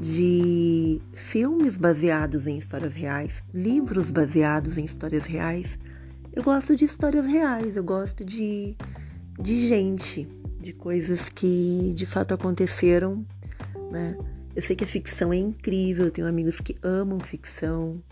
de 0.00 1.02
filmes 1.14 1.76
baseados 1.76 2.46
em 2.46 2.56
histórias 2.56 2.94
reais, 2.94 3.42
livros 3.52 4.10
baseados 4.10 4.78
em 4.78 4.84
histórias 4.84 5.26
reais. 5.26 5.78
Eu 6.32 6.42
gosto 6.42 6.74
de 6.74 6.86
histórias 6.86 7.26
reais, 7.26 7.76
eu 7.76 7.84
gosto 7.84 8.24
de, 8.24 8.74
de 9.38 9.68
gente, 9.68 10.26
de 10.60 10.72
coisas 10.72 11.28
que 11.28 11.92
de 11.94 12.06
fato 12.06 12.32
aconteceram, 12.32 13.26
né? 13.90 14.16
Eu 14.54 14.62
sei 14.62 14.76
que 14.76 14.84
a 14.84 14.86
ficção 14.86 15.32
é 15.32 15.36
incrível, 15.36 16.06
eu 16.06 16.10
tenho 16.10 16.26
amigos 16.26 16.60
que 16.60 16.76
amam 16.82 17.18
ficção, 17.18 18.02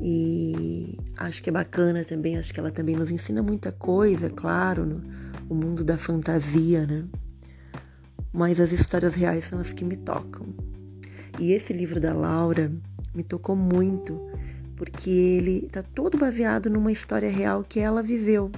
e 0.00 0.98
acho 1.16 1.42
que 1.42 1.48
é 1.48 1.52
bacana 1.52 2.04
também, 2.04 2.36
acho 2.36 2.52
que 2.52 2.60
ela 2.60 2.70
também 2.70 2.96
nos 2.96 3.10
ensina 3.10 3.42
muita 3.42 3.72
coisa, 3.72 4.28
claro, 4.28 4.84
no 4.84 5.54
mundo 5.54 5.84
da 5.84 5.96
fantasia, 5.96 6.86
né? 6.86 7.04
Mas 8.32 8.60
as 8.60 8.72
histórias 8.72 9.14
reais 9.14 9.44
são 9.44 9.58
as 9.58 9.72
que 9.72 9.84
me 9.84 9.96
tocam. 9.96 10.46
E 11.38 11.52
esse 11.52 11.72
livro 11.72 11.98
da 11.98 12.12
Laura 12.12 12.70
me 13.14 13.22
tocou 13.22 13.56
muito, 13.56 14.20
porque 14.76 15.10
ele 15.10 15.68
tá 15.72 15.82
todo 15.82 16.18
baseado 16.18 16.68
numa 16.68 16.92
história 16.92 17.30
real 17.30 17.64
que 17.64 17.80
ela 17.80 18.02
viveu. 18.02 18.50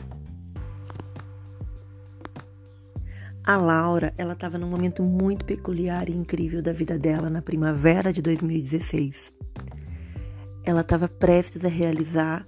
A 3.49 3.57
Laura, 3.57 4.13
ela 4.19 4.35
estava 4.35 4.59
num 4.59 4.69
momento 4.69 5.03
muito 5.03 5.45
peculiar 5.45 6.09
e 6.09 6.13
incrível 6.13 6.63
da 6.63 6.73
vida 6.73 6.99
dela 6.99 7.29
na 7.29 7.43
primavera 7.43 8.13
de 8.13 8.23
2016 8.23 9.33
ela 10.69 10.83
estava 10.83 11.09
prestes 11.09 11.65
a 11.65 11.69
realizar 11.69 12.47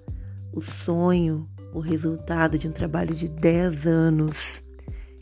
o 0.53 0.61
sonho, 0.61 1.49
o 1.73 1.81
resultado 1.81 2.59
de 2.59 2.69
um 2.69 2.73
trabalho 2.73 3.15
de 3.15 3.29
10 3.29 3.87
anos, 3.87 4.63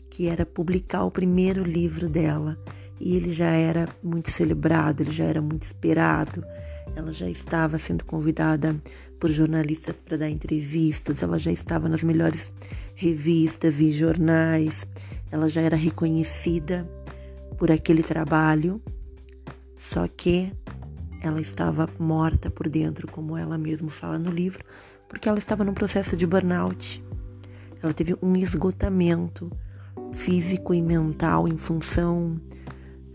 que 0.09 0.27
era 0.27 0.45
publicar 0.45 1.05
o 1.05 1.11
primeiro 1.11 1.63
livro 1.63 2.09
dela. 2.09 2.57
E 2.99 3.15
ele 3.15 3.31
já 3.31 3.51
era 3.51 3.87
muito 4.03 4.31
celebrado, 4.31 5.01
ele 5.01 5.11
já 5.11 5.23
era 5.23 5.41
muito 5.41 5.61
esperado. 5.61 6.43
Ela 6.93 7.13
já 7.13 7.29
estava 7.29 7.77
sendo 7.77 8.03
convidada 8.03 8.75
por 9.17 9.29
jornalistas 9.29 10.01
para 10.01 10.17
dar 10.17 10.29
entrevistas, 10.29 11.23
ela 11.23 11.39
já 11.39 11.53
estava 11.53 11.87
nas 11.87 12.03
melhores 12.03 12.51
revistas 12.95 13.79
e 13.79 13.93
jornais, 13.93 14.85
ela 15.31 15.47
já 15.47 15.61
era 15.61 15.75
reconhecida 15.75 16.89
por 17.57 17.71
aquele 17.71 18.03
trabalho. 18.03 18.81
Só 19.77 20.07
que 20.07 20.51
ela 21.21 21.39
estava 21.41 21.89
morta 21.97 22.49
por 22.49 22.69
dentro, 22.69 23.07
como 23.07 23.37
ela 23.37 23.57
mesma 23.57 23.89
fala 23.89 24.17
no 24.17 24.31
livro, 24.31 24.63
porque 25.07 25.27
ela 25.27 25.39
estava 25.39 25.63
num 25.63 25.73
processo 25.73 26.15
de 26.15 26.25
burnout. 26.25 27.03
Ela 27.81 27.93
teve 27.93 28.15
um 28.21 28.35
esgotamento 28.35 29.51
físico 30.13 30.73
e 30.73 30.81
mental 30.81 31.47
em 31.47 31.57
função 31.57 32.39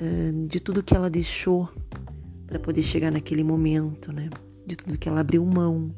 uh, 0.01 0.47
de 0.47 0.61
tudo 0.61 0.83
que 0.83 0.97
ela 0.97 1.11
deixou 1.11 1.69
para 2.47 2.59
poder 2.59 2.83
chegar 2.83 3.11
naquele 3.11 3.43
momento, 3.43 4.13
né? 4.13 4.31
De 4.67 4.77
tudo 4.77 4.99
que 4.99 5.09
ela 5.09 5.21
abriu 5.21 5.45
mão. 5.45 5.93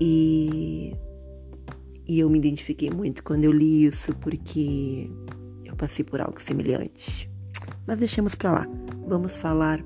E, 0.00 0.94
e 2.10 2.18
eu 2.18 2.28
me 2.28 2.38
identifiquei 2.38 2.90
muito 2.90 3.22
quando 3.22 3.44
eu 3.44 3.52
li 3.52 3.84
isso, 3.84 4.12
porque 4.16 5.08
eu 5.64 5.76
passei 5.76 6.04
por 6.04 6.20
algo 6.20 6.42
semelhante. 6.42 7.30
Mas 7.86 8.00
deixemos 8.00 8.34
para 8.34 8.50
lá. 8.50 8.68
Vamos 9.06 9.36
falar 9.36 9.78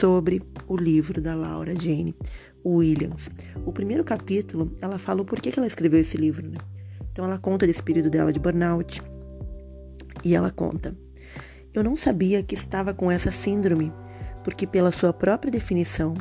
sobre 0.00 0.42
o 0.66 0.76
livro 0.76 1.20
da 1.20 1.36
Laura 1.36 1.76
Jane 1.80 2.12
Williams. 2.66 3.30
O 3.64 3.72
primeiro 3.72 4.02
capítulo, 4.02 4.74
ela 4.80 4.98
fala 4.98 5.22
o 5.22 5.24
porquê 5.24 5.52
que 5.52 5.60
ela 5.60 5.68
escreveu 5.68 6.00
esse 6.00 6.16
livro, 6.16 6.50
né? 6.50 6.58
Então 7.12 7.24
ela 7.24 7.38
conta 7.38 7.68
desse 7.68 7.84
período 7.84 8.10
dela 8.10 8.32
de 8.32 8.40
burnout 8.40 9.00
e 10.24 10.34
ela 10.34 10.50
conta: 10.50 10.98
Eu 11.72 11.84
não 11.84 11.94
sabia 11.94 12.42
que 12.42 12.56
estava 12.56 12.92
com 12.92 13.12
essa 13.12 13.30
síndrome, 13.30 13.92
porque 14.42 14.66
pela 14.66 14.90
sua 14.90 15.12
própria 15.12 15.52
definição, 15.52 16.14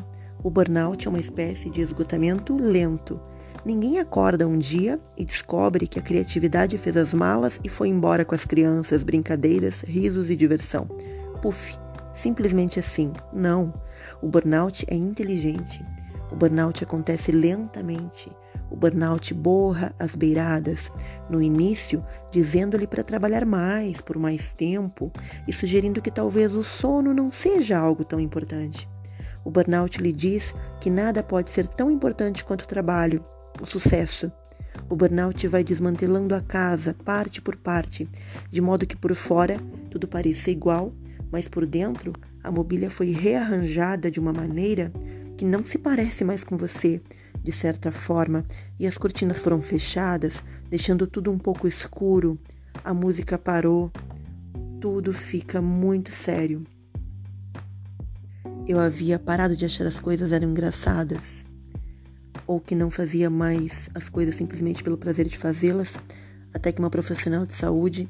o 0.44 0.52
burnout 0.52 1.08
é 1.08 1.10
uma 1.10 1.20
espécie 1.20 1.72
de 1.72 1.82
esgotamento 1.82 2.56
lento. 2.56 3.20
Ninguém 3.68 4.00
acorda 4.00 4.48
um 4.48 4.58
dia 4.58 4.98
e 5.18 5.26
descobre 5.26 5.88
que 5.88 6.00
a 6.00 6.02
criatividade 6.02 6.78
fez 6.78 6.96
as 6.96 7.14
malas 7.14 7.60
e 7.66 7.68
foi 7.68 7.90
embora 7.90 8.24
com 8.24 8.34
as 8.34 8.46
crianças, 8.46 9.04
brincadeiras, 9.04 9.82
risos 9.82 10.30
e 10.30 10.38
diversão. 10.38 10.86
Puf, 11.42 11.78
simplesmente 12.14 12.80
assim. 12.80 13.12
Não. 13.34 13.74
O 14.22 14.30
burnout 14.30 14.86
é 14.88 14.96
inteligente. 14.96 15.86
O 16.32 16.36
burnout 16.38 16.82
acontece 16.82 17.30
lentamente. 17.34 18.32
O 18.72 18.76
burnout 18.78 19.34
borra 19.34 19.94
as 20.00 20.16
beiradas 20.16 20.90
no 21.30 21.42
início, 21.42 22.02
dizendo-lhe 22.32 22.88
para 22.88 23.04
trabalhar 23.04 23.46
mais, 23.46 24.00
por 24.00 24.18
mais 24.18 24.54
tempo, 24.54 25.12
e 25.46 25.52
sugerindo 25.52 26.02
que 26.02 26.10
talvez 26.10 26.56
o 26.56 26.64
sono 26.64 27.14
não 27.14 27.30
seja 27.30 27.78
algo 27.78 28.06
tão 28.06 28.18
importante. 28.18 28.88
O 29.44 29.52
burnout 29.52 30.02
lhe 30.02 30.14
diz 30.14 30.56
que 30.80 30.90
nada 30.90 31.22
pode 31.22 31.50
ser 31.50 31.68
tão 31.68 31.92
importante 31.92 32.46
quanto 32.46 32.62
o 32.62 32.68
trabalho, 32.68 33.26
o 33.62 33.66
sucesso. 33.66 34.32
O 34.90 34.96
burnout 34.96 35.48
vai 35.48 35.64
desmantelando 35.64 36.36
a 36.36 36.42
casa, 36.42 36.96
parte 37.06 37.42
por 37.42 37.56
parte, 37.56 38.08
de 38.52 38.62
modo 38.62 38.86
que 38.86 38.96
por 38.96 39.14
fora 39.16 39.58
tudo 39.90 40.08
pareça 40.08 40.52
igual 40.52 40.94
mas 41.32 41.48
por 41.48 41.66
dentro 41.66 42.14
a 42.44 42.52
mobília 42.52 42.90
foi 42.90 43.12
rearranjada 43.12 44.10
de 44.10 44.20
uma 44.20 44.32
maneira 44.32 44.92
que 45.38 45.46
não 45.46 45.66
se 45.66 45.78
parece 45.78 46.24
mais 46.24 46.44
com 46.44 46.58
você, 46.58 47.02
de 47.44 47.52
certa 47.52 47.92
forma, 47.92 48.46
e 48.80 48.88
as 48.88 48.98
cortinas 48.98 49.38
foram 49.38 49.62
fechadas, 49.62 50.44
deixando 50.70 51.06
tudo 51.06 51.32
um 51.32 51.38
pouco 51.38 51.68
escuro. 51.68 52.40
A 52.84 52.94
música 52.94 53.38
parou, 53.38 53.92
tudo 54.82 55.14
fica 55.14 55.62
muito 55.62 56.12
sério. 56.12 56.64
Eu 58.68 58.80
havia 58.80 59.20
parado 59.20 59.56
de 59.56 59.66
achar 59.66 59.86
as 59.86 60.00
coisas 60.00 60.32
eram 60.32 60.50
engraçadas, 60.50 61.46
ou 62.48 62.60
que 62.62 62.74
não 62.74 62.90
fazia 62.90 63.30
mais 63.30 63.90
as 63.94 64.08
coisas 64.08 64.36
simplesmente 64.36 64.82
pelo 64.82 64.98
prazer 64.98 65.28
de 65.28 65.38
fazê-las, 65.38 65.96
até 66.54 66.72
que 66.72 66.80
uma 66.80 66.90
profissional 66.90 67.46
de 67.46 67.54
saúde 67.54 68.10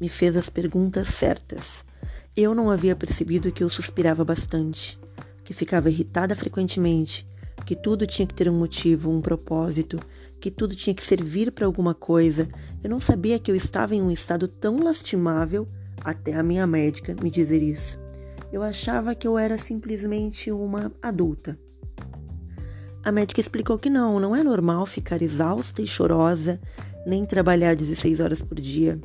me 0.00 0.08
fez 0.08 0.36
as 0.36 0.50
perguntas 0.50 1.08
certas. 1.08 1.84
Eu 2.36 2.54
não 2.54 2.70
havia 2.70 2.96
percebido 2.96 3.52
que 3.52 3.62
eu 3.62 3.68
suspirava 3.68 4.24
bastante, 4.24 4.98
que 5.44 5.54
ficava 5.54 5.90
irritada 5.90 6.34
frequentemente, 6.34 7.26
que 7.64 7.76
tudo 7.76 8.06
tinha 8.06 8.26
que 8.26 8.34
ter 8.34 8.48
um 8.48 8.58
motivo, 8.58 9.10
um 9.10 9.20
propósito, 9.20 10.00
que 10.40 10.50
tudo 10.50 10.74
tinha 10.74 10.94
que 10.94 11.02
servir 11.02 11.52
para 11.52 11.66
alguma 11.66 11.94
coisa. 11.94 12.48
Eu 12.82 12.90
não 12.90 12.98
sabia 12.98 13.38
que 13.38 13.50
eu 13.50 13.54
estava 13.54 13.94
em 13.94 14.00
um 14.00 14.10
estado 14.10 14.48
tão 14.48 14.82
lastimável 14.82 15.68
até 16.02 16.34
a 16.34 16.42
minha 16.42 16.66
médica 16.66 17.14
me 17.22 17.30
dizer 17.30 17.62
isso. 17.62 17.98
Eu 18.50 18.62
achava 18.62 19.14
que 19.14 19.28
eu 19.28 19.38
era 19.38 19.58
simplesmente 19.58 20.50
uma 20.50 20.90
adulta. 21.02 21.58
A 23.02 23.10
médica 23.10 23.40
explicou 23.40 23.78
que 23.78 23.88
não, 23.88 24.20
não 24.20 24.36
é 24.36 24.42
normal 24.42 24.84
ficar 24.84 25.22
exausta 25.22 25.80
e 25.80 25.86
chorosa, 25.86 26.60
nem 27.06 27.24
trabalhar 27.24 27.74
16 27.74 28.20
horas 28.20 28.42
por 28.42 28.60
dia. 28.60 29.00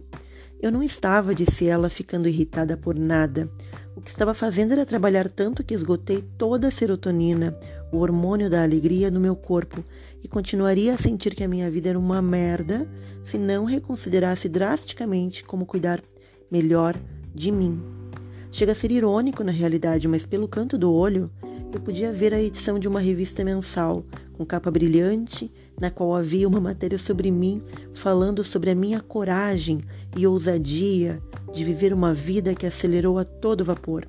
Eu 0.61 0.71
não 0.71 0.83
estava, 0.83 1.33
disse 1.33 1.67
ela, 1.67 1.89
ficando 1.89 2.27
irritada 2.27 2.75
por 2.75 2.95
nada. 2.95 3.49
O 3.95 4.01
que 4.01 4.09
estava 4.09 4.33
fazendo 4.33 4.73
era 4.73 4.85
trabalhar 4.85 5.29
tanto 5.29 5.63
que 5.63 5.73
esgotei 5.73 6.21
toda 6.37 6.67
a 6.67 6.71
serotonina, 6.71 7.57
o 7.91 7.99
hormônio 7.99 8.49
da 8.49 8.63
alegria, 8.63 9.09
no 9.09 9.19
meu 9.19 9.35
corpo 9.35 9.81
e 10.21 10.27
continuaria 10.27 10.93
a 10.93 10.97
sentir 10.97 11.33
que 11.33 11.43
a 11.43 11.47
minha 11.47 11.71
vida 11.71 11.89
era 11.89 11.99
uma 11.99 12.21
merda 12.21 12.89
se 13.23 13.37
não 13.37 13.63
reconsiderasse 13.63 14.49
drasticamente 14.49 15.43
como 15.43 15.65
cuidar 15.65 16.01
melhor 16.51 16.99
de 17.33 17.51
mim. 17.51 17.81
Chega 18.51 18.71
a 18.71 18.75
ser 18.75 18.91
irônico 18.91 19.43
na 19.43 19.51
realidade, 19.51 20.07
mas 20.07 20.25
pelo 20.25 20.47
canto 20.47 20.77
do 20.77 20.91
olho, 20.91 21.29
eu 21.75 21.81
podia 21.81 22.13
ver 22.13 22.33
a 22.33 22.41
edição 22.41 22.79
de 22.79 22.87
uma 22.87 23.01
revista 23.01 23.43
mensal, 23.43 24.05
com 24.31 24.45
capa 24.45 24.71
brilhante, 24.71 25.51
na 25.79 25.91
qual 25.91 26.15
havia 26.15 26.47
uma 26.47 26.61
matéria 26.61 26.97
sobre 26.97 27.29
mim, 27.29 27.61
falando 27.93 28.45
sobre 28.45 28.69
a 28.69 28.75
minha 28.75 29.01
coragem 29.01 29.81
e 30.15 30.25
ousadia 30.25 31.21
de 31.53 31.65
viver 31.65 31.91
uma 31.91 32.13
vida 32.13 32.55
que 32.55 32.65
acelerou 32.65 33.19
a 33.19 33.25
todo 33.25 33.65
vapor. 33.65 34.07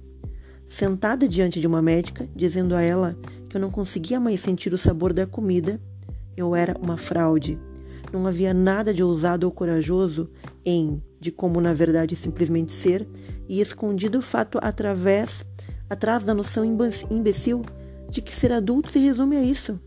Sentada 0.64 1.28
diante 1.28 1.60
de 1.60 1.66
uma 1.66 1.82
médica, 1.82 2.28
dizendo 2.36 2.72
a 2.72 2.82
ela 2.82 3.18
que 3.48 3.56
eu 3.56 3.60
não 3.60 3.70
conseguia 3.70 4.20
mais 4.20 4.38
sentir 4.38 4.72
o 4.72 4.78
sabor 4.78 5.12
da 5.12 5.26
comida, 5.26 5.80
eu 6.36 6.54
era 6.54 6.76
uma 6.80 6.96
fraude. 6.96 7.58
Não 8.12 8.28
havia 8.28 8.54
nada 8.54 8.94
de 8.94 9.02
ousado 9.02 9.44
ou 9.44 9.50
corajoso 9.50 10.30
em, 10.64 11.02
de 11.18 11.32
como 11.32 11.60
na 11.60 11.74
verdade 11.74 12.14
simplesmente 12.14 12.70
ser, 12.70 13.08
e 13.48 13.60
escondido 13.60 14.18
o 14.18 14.22
fato 14.22 14.58
através, 14.62 15.44
atrás 15.88 16.24
da 16.24 16.34
noção 16.34 16.64
imbecil 16.64 17.62
de 18.08 18.22
que 18.22 18.34
ser 18.34 18.52
adulto 18.52 18.90
se 18.90 18.98
resume 18.98 19.36
a 19.36 19.42
isso. 19.42 19.80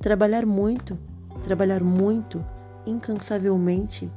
Trabalhar 0.00 0.46
muito, 0.46 0.98
trabalhar 1.42 1.82
muito, 1.82 2.44
incansavelmente, 2.86 4.10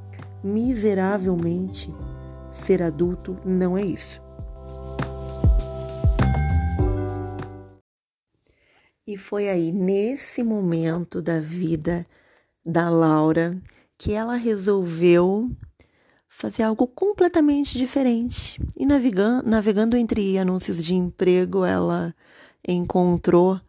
miseravelmente. 0.43 1.93
Ser 2.51 2.83
adulto 2.83 3.37
não 3.45 3.77
é 3.77 3.83
isso. 3.83 4.21
E 9.07 9.17
foi 9.17 9.49
aí, 9.49 9.71
nesse 9.71 10.43
momento 10.43 11.21
da 11.21 11.39
vida 11.39 12.05
da 12.65 12.89
Laura, 12.89 13.59
que 13.97 14.13
ela 14.13 14.35
resolveu 14.35 15.49
fazer 16.31 16.63
algo 16.63 16.87
completamente 16.87 17.77
diferente. 17.77 18.59
E 18.77 18.85
navegando, 18.85 19.47
navegando 19.47 19.97
entre 19.97 20.37
anúncios 20.37 20.81
de 20.81 20.95
emprego, 20.95 21.65
ela 21.65 22.15
encontrou 22.65 23.59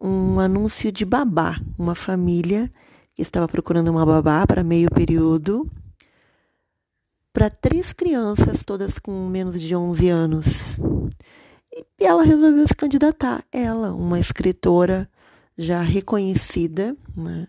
um 0.00 0.38
anúncio 0.38 0.92
de 0.92 1.04
babá, 1.04 1.60
uma 1.76 1.96
família 1.96 2.70
que 3.12 3.22
estava 3.22 3.48
procurando 3.48 3.88
uma 3.88 4.06
babá 4.06 4.46
para 4.46 4.62
meio 4.62 4.88
período 4.88 5.68
para 7.32 7.50
três 7.50 7.92
crianças, 7.92 8.64
todas 8.64 8.98
com 9.00 9.28
menos 9.28 9.60
de 9.60 9.74
11 9.74 10.08
anos. 10.08 10.78
E 12.00 12.04
ela 12.06 12.22
resolveu 12.22 12.66
se 12.68 12.74
candidatar. 12.74 13.44
Ela, 13.52 13.92
uma 13.92 14.18
escritora 14.18 15.10
já 15.58 15.82
reconhecida, 15.82 16.96
né, 17.14 17.48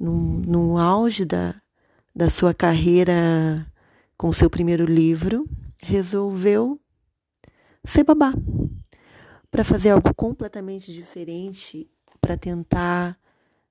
no, 0.00 0.40
no 0.40 0.78
auge 0.78 1.24
da, 1.24 1.54
da 2.18 2.28
sua 2.28 2.52
carreira 2.52 3.64
com 4.16 4.32
seu 4.32 4.50
primeiro 4.50 4.84
livro, 4.84 5.48
resolveu 5.80 6.80
ser 7.84 8.02
babá 8.02 8.32
para 9.48 9.62
fazer 9.62 9.90
algo 9.90 10.12
completamente 10.16 10.92
diferente, 10.92 11.88
para 12.20 12.36
tentar 12.36 13.16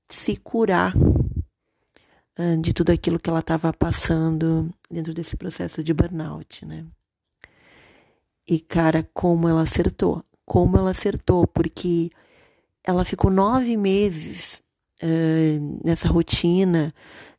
se 0.07 0.38
curar 0.38 0.95
uh, 0.95 2.62
de 2.62 2.73
tudo 2.73 2.91
aquilo 2.91 3.19
que 3.19 3.29
ela 3.29 3.41
estava 3.41 3.73
passando 3.73 4.73
dentro 4.89 5.13
desse 5.13 5.36
processo 5.36 5.83
de 5.83 5.93
burnout, 5.93 6.65
né? 6.65 6.86
E 8.47 8.62
cara, 8.62 9.05
como 9.13 9.49
ela 9.49 9.63
acertou, 9.63 10.23
como 10.45 10.77
ela 10.77 10.91
acertou, 10.91 11.45
porque 11.45 12.10
ela 12.81 13.03
ficou 13.03 13.29
nove 13.29 13.75
meses 13.75 14.63
uh, 15.03 15.81
nessa 15.83 16.07
rotina 16.07 16.93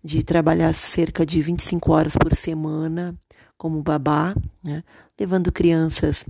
de 0.08 0.22
trabalhar 0.22 0.72
cerca 0.72 1.26
de 1.26 1.42
25 1.42 1.92
horas 1.92 2.16
por 2.16 2.34
semana 2.34 3.14
como 3.58 3.82
babá, 3.82 4.34
né? 4.64 4.82
levando 5.20 5.52
crianças 5.52 6.24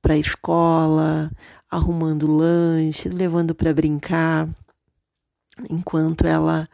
para 0.00 0.14
a 0.14 0.18
escola, 0.18 1.30
arrumando 1.70 2.26
lanche, 2.26 3.08
levando 3.08 3.54
para 3.54 3.72
brincar, 3.72 4.48
enquanto 5.70 6.26
ela, 6.26 6.68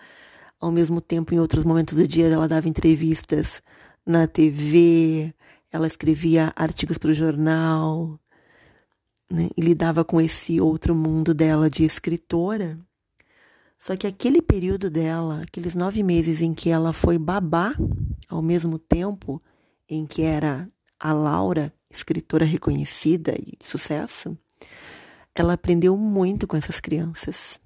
ao 0.58 0.70
mesmo 0.70 1.02
tempo, 1.02 1.34
em 1.34 1.38
outros 1.38 1.64
momentos 1.64 1.94
do 1.94 2.08
dia, 2.08 2.28
ela 2.28 2.48
dava 2.48 2.66
entrevistas 2.66 3.62
na 4.06 4.26
TV, 4.26 5.34
ela 5.70 5.87
escrevia 5.87 6.50
artigos 6.56 6.96
para 6.96 7.11
o 7.11 7.14
jornal, 7.14 8.18
né? 9.30 9.50
e 9.54 9.61
lidava 9.61 10.02
com 10.02 10.18
esse 10.18 10.58
outro 10.62 10.94
mundo 10.94 11.34
dela 11.34 11.68
de 11.68 11.84
escritora. 11.84 12.78
Só 13.78 13.96
que 13.96 14.08
aquele 14.08 14.42
período 14.42 14.90
dela, 14.90 15.42
aqueles 15.42 15.76
nove 15.76 16.02
meses 16.02 16.40
em 16.40 16.52
que 16.52 16.68
ela 16.68 16.92
foi 16.92 17.16
babá, 17.16 17.74
ao 18.28 18.42
mesmo 18.42 18.76
tempo 18.76 19.40
em 19.88 20.04
que 20.04 20.22
era 20.22 20.68
a 20.98 21.12
Laura, 21.12 21.72
escritora 21.88 22.44
reconhecida 22.44 23.34
e 23.38 23.56
de 23.56 23.64
sucesso, 23.64 24.36
ela 25.32 25.52
aprendeu 25.52 25.96
muito 25.96 26.46
com 26.46 26.56
essas 26.56 26.80
crianças. 26.80 27.60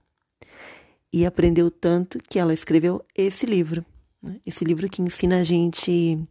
E 1.10 1.24
aprendeu 1.24 1.70
tanto 1.70 2.18
que 2.28 2.38
ela 2.38 2.52
escreveu 2.52 3.02
esse 3.16 3.46
livro. 3.46 3.84
Né? 4.22 4.38
Esse 4.46 4.64
livro 4.64 4.88
que 4.90 5.00
ensina 5.00 5.40
a 5.40 5.44
gente 5.44 6.22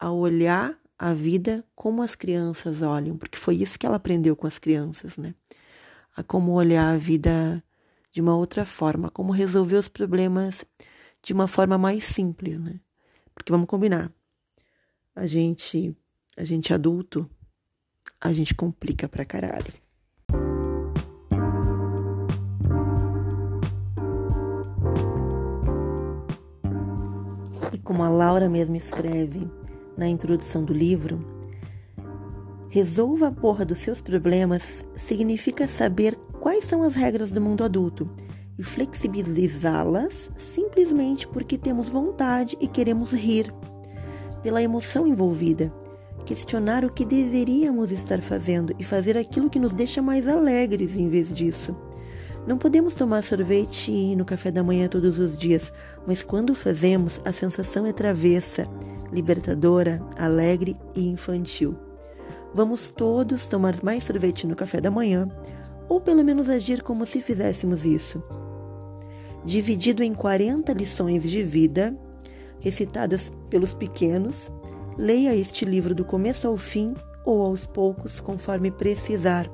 a 0.00 0.10
olhar 0.10 0.76
a 0.98 1.12
vida 1.12 1.64
como 1.74 2.02
as 2.02 2.14
crianças 2.14 2.80
olham, 2.80 3.16
porque 3.16 3.38
foi 3.38 3.56
isso 3.56 3.78
que 3.78 3.86
ela 3.86 3.96
aprendeu 3.96 4.34
com 4.34 4.46
as 4.46 4.58
crianças, 4.58 5.16
né? 5.16 5.34
A 6.16 6.22
como 6.22 6.52
olhar 6.52 6.92
a 6.92 6.96
vida 6.96 7.62
de 8.10 8.20
uma 8.20 8.36
outra 8.36 8.64
forma, 8.64 9.10
como 9.10 9.32
resolver 9.32 9.76
os 9.76 9.88
problemas 9.88 10.64
de 11.22 11.32
uma 11.32 11.46
forma 11.46 11.76
mais 11.76 12.04
simples, 12.04 12.58
né? 12.58 12.80
Porque 13.34 13.52
vamos 13.52 13.66
combinar, 13.66 14.12
a 15.14 15.26
gente, 15.26 15.96
a 16.36 16.44
gente 16.44 16.72
adulto, 16.72 17.28
a 18.20 18.32
gente 18.32 18.54
complica 18.54 19.08
pra 19.08 19.24
caralho. 19.24 19.72
E 27.72 27.78
como 27.78 28.02
a 28.02 28.08
Laura 28.08 28.48
mesmo 28.48 28.76
escreve 28.76 29.48
na 29.96 30.08
introdução 30.08 30.64
do 30.64 30.72
livro, 30.72 31.24
resolva 32.70 33.28
a 33.28 33.32
porra 33.32 33.64
dos 33.64 33.78
seus 33.78 34.00
problemas 34.00 34.84
significa 34.96 35.66
saber 35.66 36.18
quais 36.40 36.64
são 36.64 36.82
as 36.82 36.94
regras 36.94 37.32
do 37.32 37.40
mundo 37.40 37.64
adulto 37.64 38.08
e 38.58 38.62
flexibilizá-las 38.62 40.30
simplesmente 40.36 41.26
porque 41.28 41.56
temos 41.56 41.88
vontade 41.88 42.56
e 42.60 42.66
queremos 42.66 43.12
rir, 43.12 43.52
pela 44.42 44.62
emoção 44.62 45.06
envolvida, 45.06 45.72
questionar 46.26 46.84
o 46.84 46.90
que 46.92 47.04
deveríamos 47.04 47.90
estar 47.90 48.20
fazendo 48.20 48.74
e 48.78 48.84
fazer 48.84 49.16
aquilo 49.16 49.48
que 49.48 49.58
nos 49.58 49.72
deixa 49.72 50.02
mais 50.02 50.28
alegres 50.28 50.96
em 50.96 51.08
vez 51.08 51.32
disso. 51.32 51.74
Não 52.46 52.56
podemos 52.56 52.94
tomar 52.94 53.22
sorvete 53.22 54.16
no 54.16 54.24
café 54.24 54.50
da 54.50 54.62
manhã 54.62 54.88
todos 54.88 55.18
os 55.18 55.36
dias, 55.36 55.72
mas 56.06 56.22
quando 56.22 56.54
fazemos, 56.54 57.20
a 57.24 57.32
sensação 57.32 57.86
é 57.86 57.92
travessa, 57.92 58.66
libertadora, 59.12 60.02
alegre 60.16 60.76
e 60.94 61.08
infantil. 61.08 61.76
Vamos 62.54 62.90
todos 62.90 63.46
tomar 63.46 63.74
mais 63.82 64.04
sorvete 64.04 64.46
no 64.46 64.56
café 64.56 64.80
da 64.80 64.90
manhã, 64.90 65.28
ou 65.88 66.00
pelo 66.00 66.24
menos 66.24 66.48
agir 66.48 66.82
como 66.82 67.06
se 67.06 67.20
fizéssemos 67.20 67.84
isso. 67.84 68.22
Dividido 69.44 70.02
em 70.02 70.12
40 70.12 70.72
lições 70.72 71.22
de 71.22 71.42
vida, 71.42 71.96
recitadas 72.60 73.32
pelos 73.48 73.72
pequenos, 73.72 74.50
leia 74.96 75.34
este 75.34 75.64
livro 75.64 75.94
do 75.94 76.04
começo 76.04 76.46
ao 76.46 76.56
fim 76.56 76.94
ou 77.24 77.42
aos 77.42 77.64
poucos, 77.64 78.20
conforme 78.20 78.70
precisar. 78.70 79.48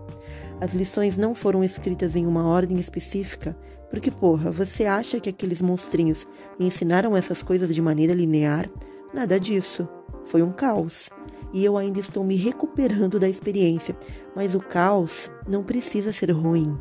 As 0.60 0.72
lições 0.72 1.16
não 1.16 1.34
foram 1.34 1.62
escritas 1.62 2.16
em 2.16 2.26
uma 2.26 2.46
ordem 2.46 2.78
específica, 2.78 3.56
porque, 3.90 4.10
porra, 4.10 4.50
você 4.50 4.86
acha 4.86 5.20
que 5.20 5.28
aqueles 5.28 5.60
monstrinhos 5.60 6.26
ensinaram 6.58 7.16
essas 7.16 7.42
coisas 7.42 7.74
de 7.74 7.82
maneira 7.82 8.14
linear? 8.14 8.68
Nada 9.12 9.38
disso. 9.38 9.88
Foi 10.24 10.42
um 10.42 10.50
caos 10.50 11.10
e 11.54 11.64
eu 11.64 11.78
ainda 11.78 12.00
estou 12.00 12.24
me 12.24 12.34
recuperando 12.34 13.20
da 13.20 13.28
experiência, 13.28 13.96
mas 14.34 14.56
o 14.56 14.60
caos 14.60 15.30
não 15.48 15.62
precisa 15.62 16.10
ser 16.10 16.32
ruim. 16.32 16.76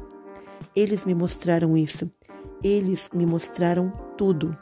Eles 0.76 1.06
me 1.06 1.14
mostraram 1.14 1.78
isso. 1.78 2.10
Eles 2.64 3.08
me 3.14 3.24
mostraram 3.24 3.94
tudo. 4.18 4.58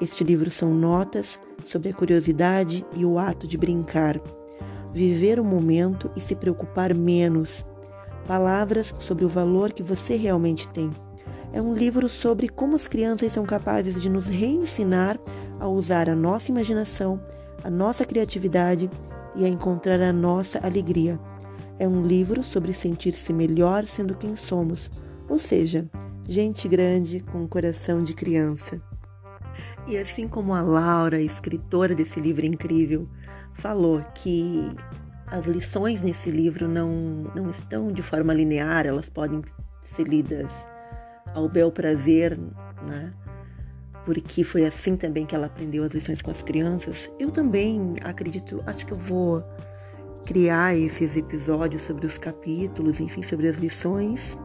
Este 0.00 0.24
livro 0.24 0.50
são 0.50 0.74
notas 0.74 1.38
sobre 1.66 1.90
a 1.90 1.94
curiosidade 1.94 2.84
e 2.96 3.04
o 3.04 3.18
ato 3.18 3.46
de 3.46 3.58
brincar, 3.58 4.18
viver 4.94 5.38
o 5.38 5.44
momento 5.44 6.10
e 6.16 6.20
se 6.20 6.34
preocupar 6.34 6.94
menos. 6.94 7.62
Palavras 8.26 8.94
sobre 8.98 9.26
o 9.26 9.28
valor 9.28 9.70
que 9.70 9.82
você 9.82 10.16
realmente 10.16 10.66
tem. 10.70 10.90
É 11.52 11.60
um 11.60 11.74
livro 11.74 12.08
sobre 12.08 12.48
como 12.48 12.74
as 12.74 12.88
crianças 12.88 13.34
são 13.34 13.44
capazes 13.44 14.00
de 14.00 14.08
nos 14.08 14.26
reensinar 14.28 15.20
a 15.60 15.68
usar 15.68 16.08
a 16.08 16.16
nossa 16.16 16.50
imaginação 16.50 17.20
a 17.64 17.70
nossa 17.70 18.04
criatividade 18.04 18.90
e 19.34 19.44
a 19.44 19.48
encontrar 19.48 20.00
a 20.00 20.12
nossa 20.12 20.58
alegria. 20.64 21.18
É 21.78 21.88
um 21.88 22.02
livro 22.02 22.42
sobre 22.44 22.72
sentir-se 22.72 23.32
melhor 23.32 23.86
sendo 23.86 24.14
quem 24.14 24.36
somos, 24.36 24.90
ou 25.28 25.38
seja, 25.38 25.88
gente 26.28 26.68
grande 26.68 27.20
com 27.20 27.42
um 27.42 27.48
coração 27.48 28.02
de 28.02 28.14
criança. 28.14 28.80
E 29.86 29.96
assim 29.96 30.28
como 30.28 30.54
a 30.54 30.60
Laura, 30.60 31.20
escritora 31.20 31.94
desse 31.94 32.20
livro 32.20 32.46
incrível, 32.46 33.08
falou 33.54 34.04
que 34.14 34.70
as 35.26 35.46
lições 35.46 36.02
nesse 36.02 36.30
livro 36.30 36.68
não, 36.68 37.30
não 37.34 37.50
estão 37.50 37.90
de 37.90 38.02
forma 38.02 38.32
linear, 38.32 38.86
elas 38.86 39.08
podem 39.08 39.42
ser 39.96 40.06
lidas 40.06 40.52
ao 41.34 41.48
bel 41.48 41.72
prazer, 41.72 42.38
né? 42.86 43.12
Porque 44.04 44.44
foi 44.44 44.66
assim 44.66 44.96
também 44.96 45.24
que 45.24 45.34
ela 45.34 45.46
aprendeu 45.46 45.84
as 45.84 45.92
lições 45.92 46.20
com 46.20 46.30
as 46.30 46.42
crianças. 46.42 47.10
Eu 47.18 47.30
também 47.30 47.96
acredito, 48.02 48.62
acho 48.66 48.84
que 48.84 48.92
eu 48.92 48.98
vou 48.98 49.42
criar 50.24 50.76
esses 50.76 51.16
episódios 51.16 51.82
sobre 51.82 52.06
os 52.06 52.18
capítulos, 52.18 53.00
enfim, 53.00 53.22
sobre 53.22 53.48
as 53.48 53.56
lições, 53.56 54.36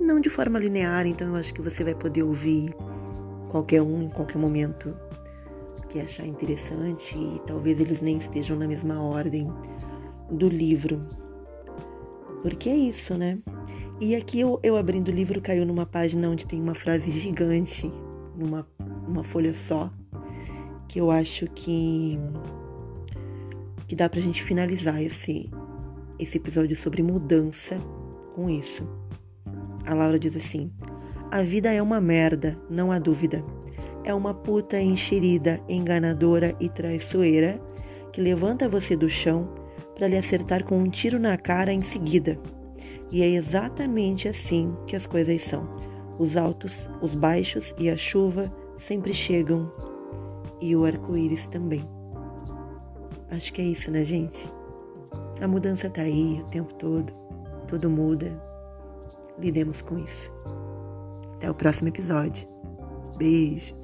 não 0.00 0.20
de 0.20 0.30
forma 0.30 0.58
linear, 0.58 1.06
então 1.06 1.28
eu 1.28 1.36
acho 1.36 1.52
que 1.52 1.60
você 1.60 1.84
vai 1.84 1.94
poder 1.94 2.22
ouvir 2.22 2.74
qualquer 3.50 3.82
um 3.82 4.02
em 4.04 4.08
qualquer 4.08 4.38
momento 4.38 4.96
que 5.88 6.00
achar 6.00 6.24
interessante 6.24 7.18
e 7.18 7.40
talvez 7.46 7.80
eles 7.80 8.00
nem 8.00 8.18
estejam 8.18 8.56
na 8.56 8.68
mesma 8.68 9.02
ordem 9.02 9.52
do 10.30 10.48
livro. 10.48 11.00
Porque 12.42 12.68
é 12.68 12.76
isso, 12.76 13.14
né? 13.14 13.38
E 14.00 14.14
aqui 14.14 14.40
eu, 14.40 14.58
eu 14.62 14.76
abrindo 14.76 15.08
o 15.08 15.10
livro 15.10 15.42
caiu 15.42 15.66
numa 15.66 15.84
página 15.84 16.30
onde 16.30 16.46
tem 16.46 16.60
uma 16.60 16.74
frase 16.74 17.10
gigante, 17.10 17.92
numa 18.36 18.66
uma 19.06 19.24
folha 19.24 19.52
só, 19.52 19.90
que 20.88 21.00
eu 21.00 21.10
acho 21.10 21.46
que 21.48 22.18
que 23.86 23.96
dá 23.96 24.08
pra 24.08 24.20
gente 24.20 24.42
finalizar 24.42 25.02
esse 25.02 25.50
esse 26.18 26.36
episódio 26.36 26.76
sobre 26.76 27.02
mudança 27.02 27.78
com 28.34 28.48
isso. 28.48 28.86
A 29.86 29.94
Laura 29.94 30.18
diz 30.18 30.36
assim: 30.36 30.70
A 31.30 31.42
vida 31.42 31.72
é 31.72 31.82
uma 31.82 32.00
merda, 32.00 32.56
não 32.68 32.92
há 32.92 32.98
dúvida. 32.98 33.44
É 34.04 34.14
uma 34.14 34.32
puta 34.32 34.80
enxerida, 34.80 35.60
enganadora 35.68 36.54
e 36.60 36.68
traiçoeira 36.68 37.60
que 38.12 38.20
levanta 38.20 38.68
você 38.68 38.96
do 38.96 39.08
chão 39.08 39.48
para 39.94 40.08
lhe 40.08 40.16
acertar 40.16 40.64
com 40.64 40.78
um 40.78 40.88
tiro 40.88 41.18
na 41.18 41.36
cara 41.36 41.72
em 41.72 41.82
seguida. 41.82 42.38
E 43.12 43.22
é 43.22 43.28
exatamente 43.28 44.28
assim 44.28 44.74
que 44.86 44.96
as 44.96 45.06
coisas 45.06 45.42
são. 45.42 45.68
Os 46.20 46.36
altos, 46.36 46.86
os 47.00 47.14
baixos 47.14 47.74
e 47.78 47.88
a 47.88 47.96
chuva 47.96 48.52
sempre 48.76 49.14
chegam 49.14 49.72
e 50.60 50.76
o 50.76 50.84
arco-íris 50.84 51.48
também. 51.48 51.82
Acho 53.30 53.54
que 53.54 53.62
é 53.62 53.64
isso, 53.64 53.90
né, 53.90 54.04
gente? 54.04 54.52
A 55.40 55.48
mudança 55.48 55.88
tá 55.88 56.02
aí 56.02 56.38
o 56.38 56.44
tempo 56.50 56.74
todo, 56.74 57.10
tudo 57.66 57.88
muda. 57.88 58.38
Lidemos 59.38 59.80
com 59.80 59.98
isso. 59.98 60.30
Até 61.36 61.50
o 61.50 61.54
próximo 61.54 61.88
episódio. 61.88 62.46
Beijo. 63.16 63.79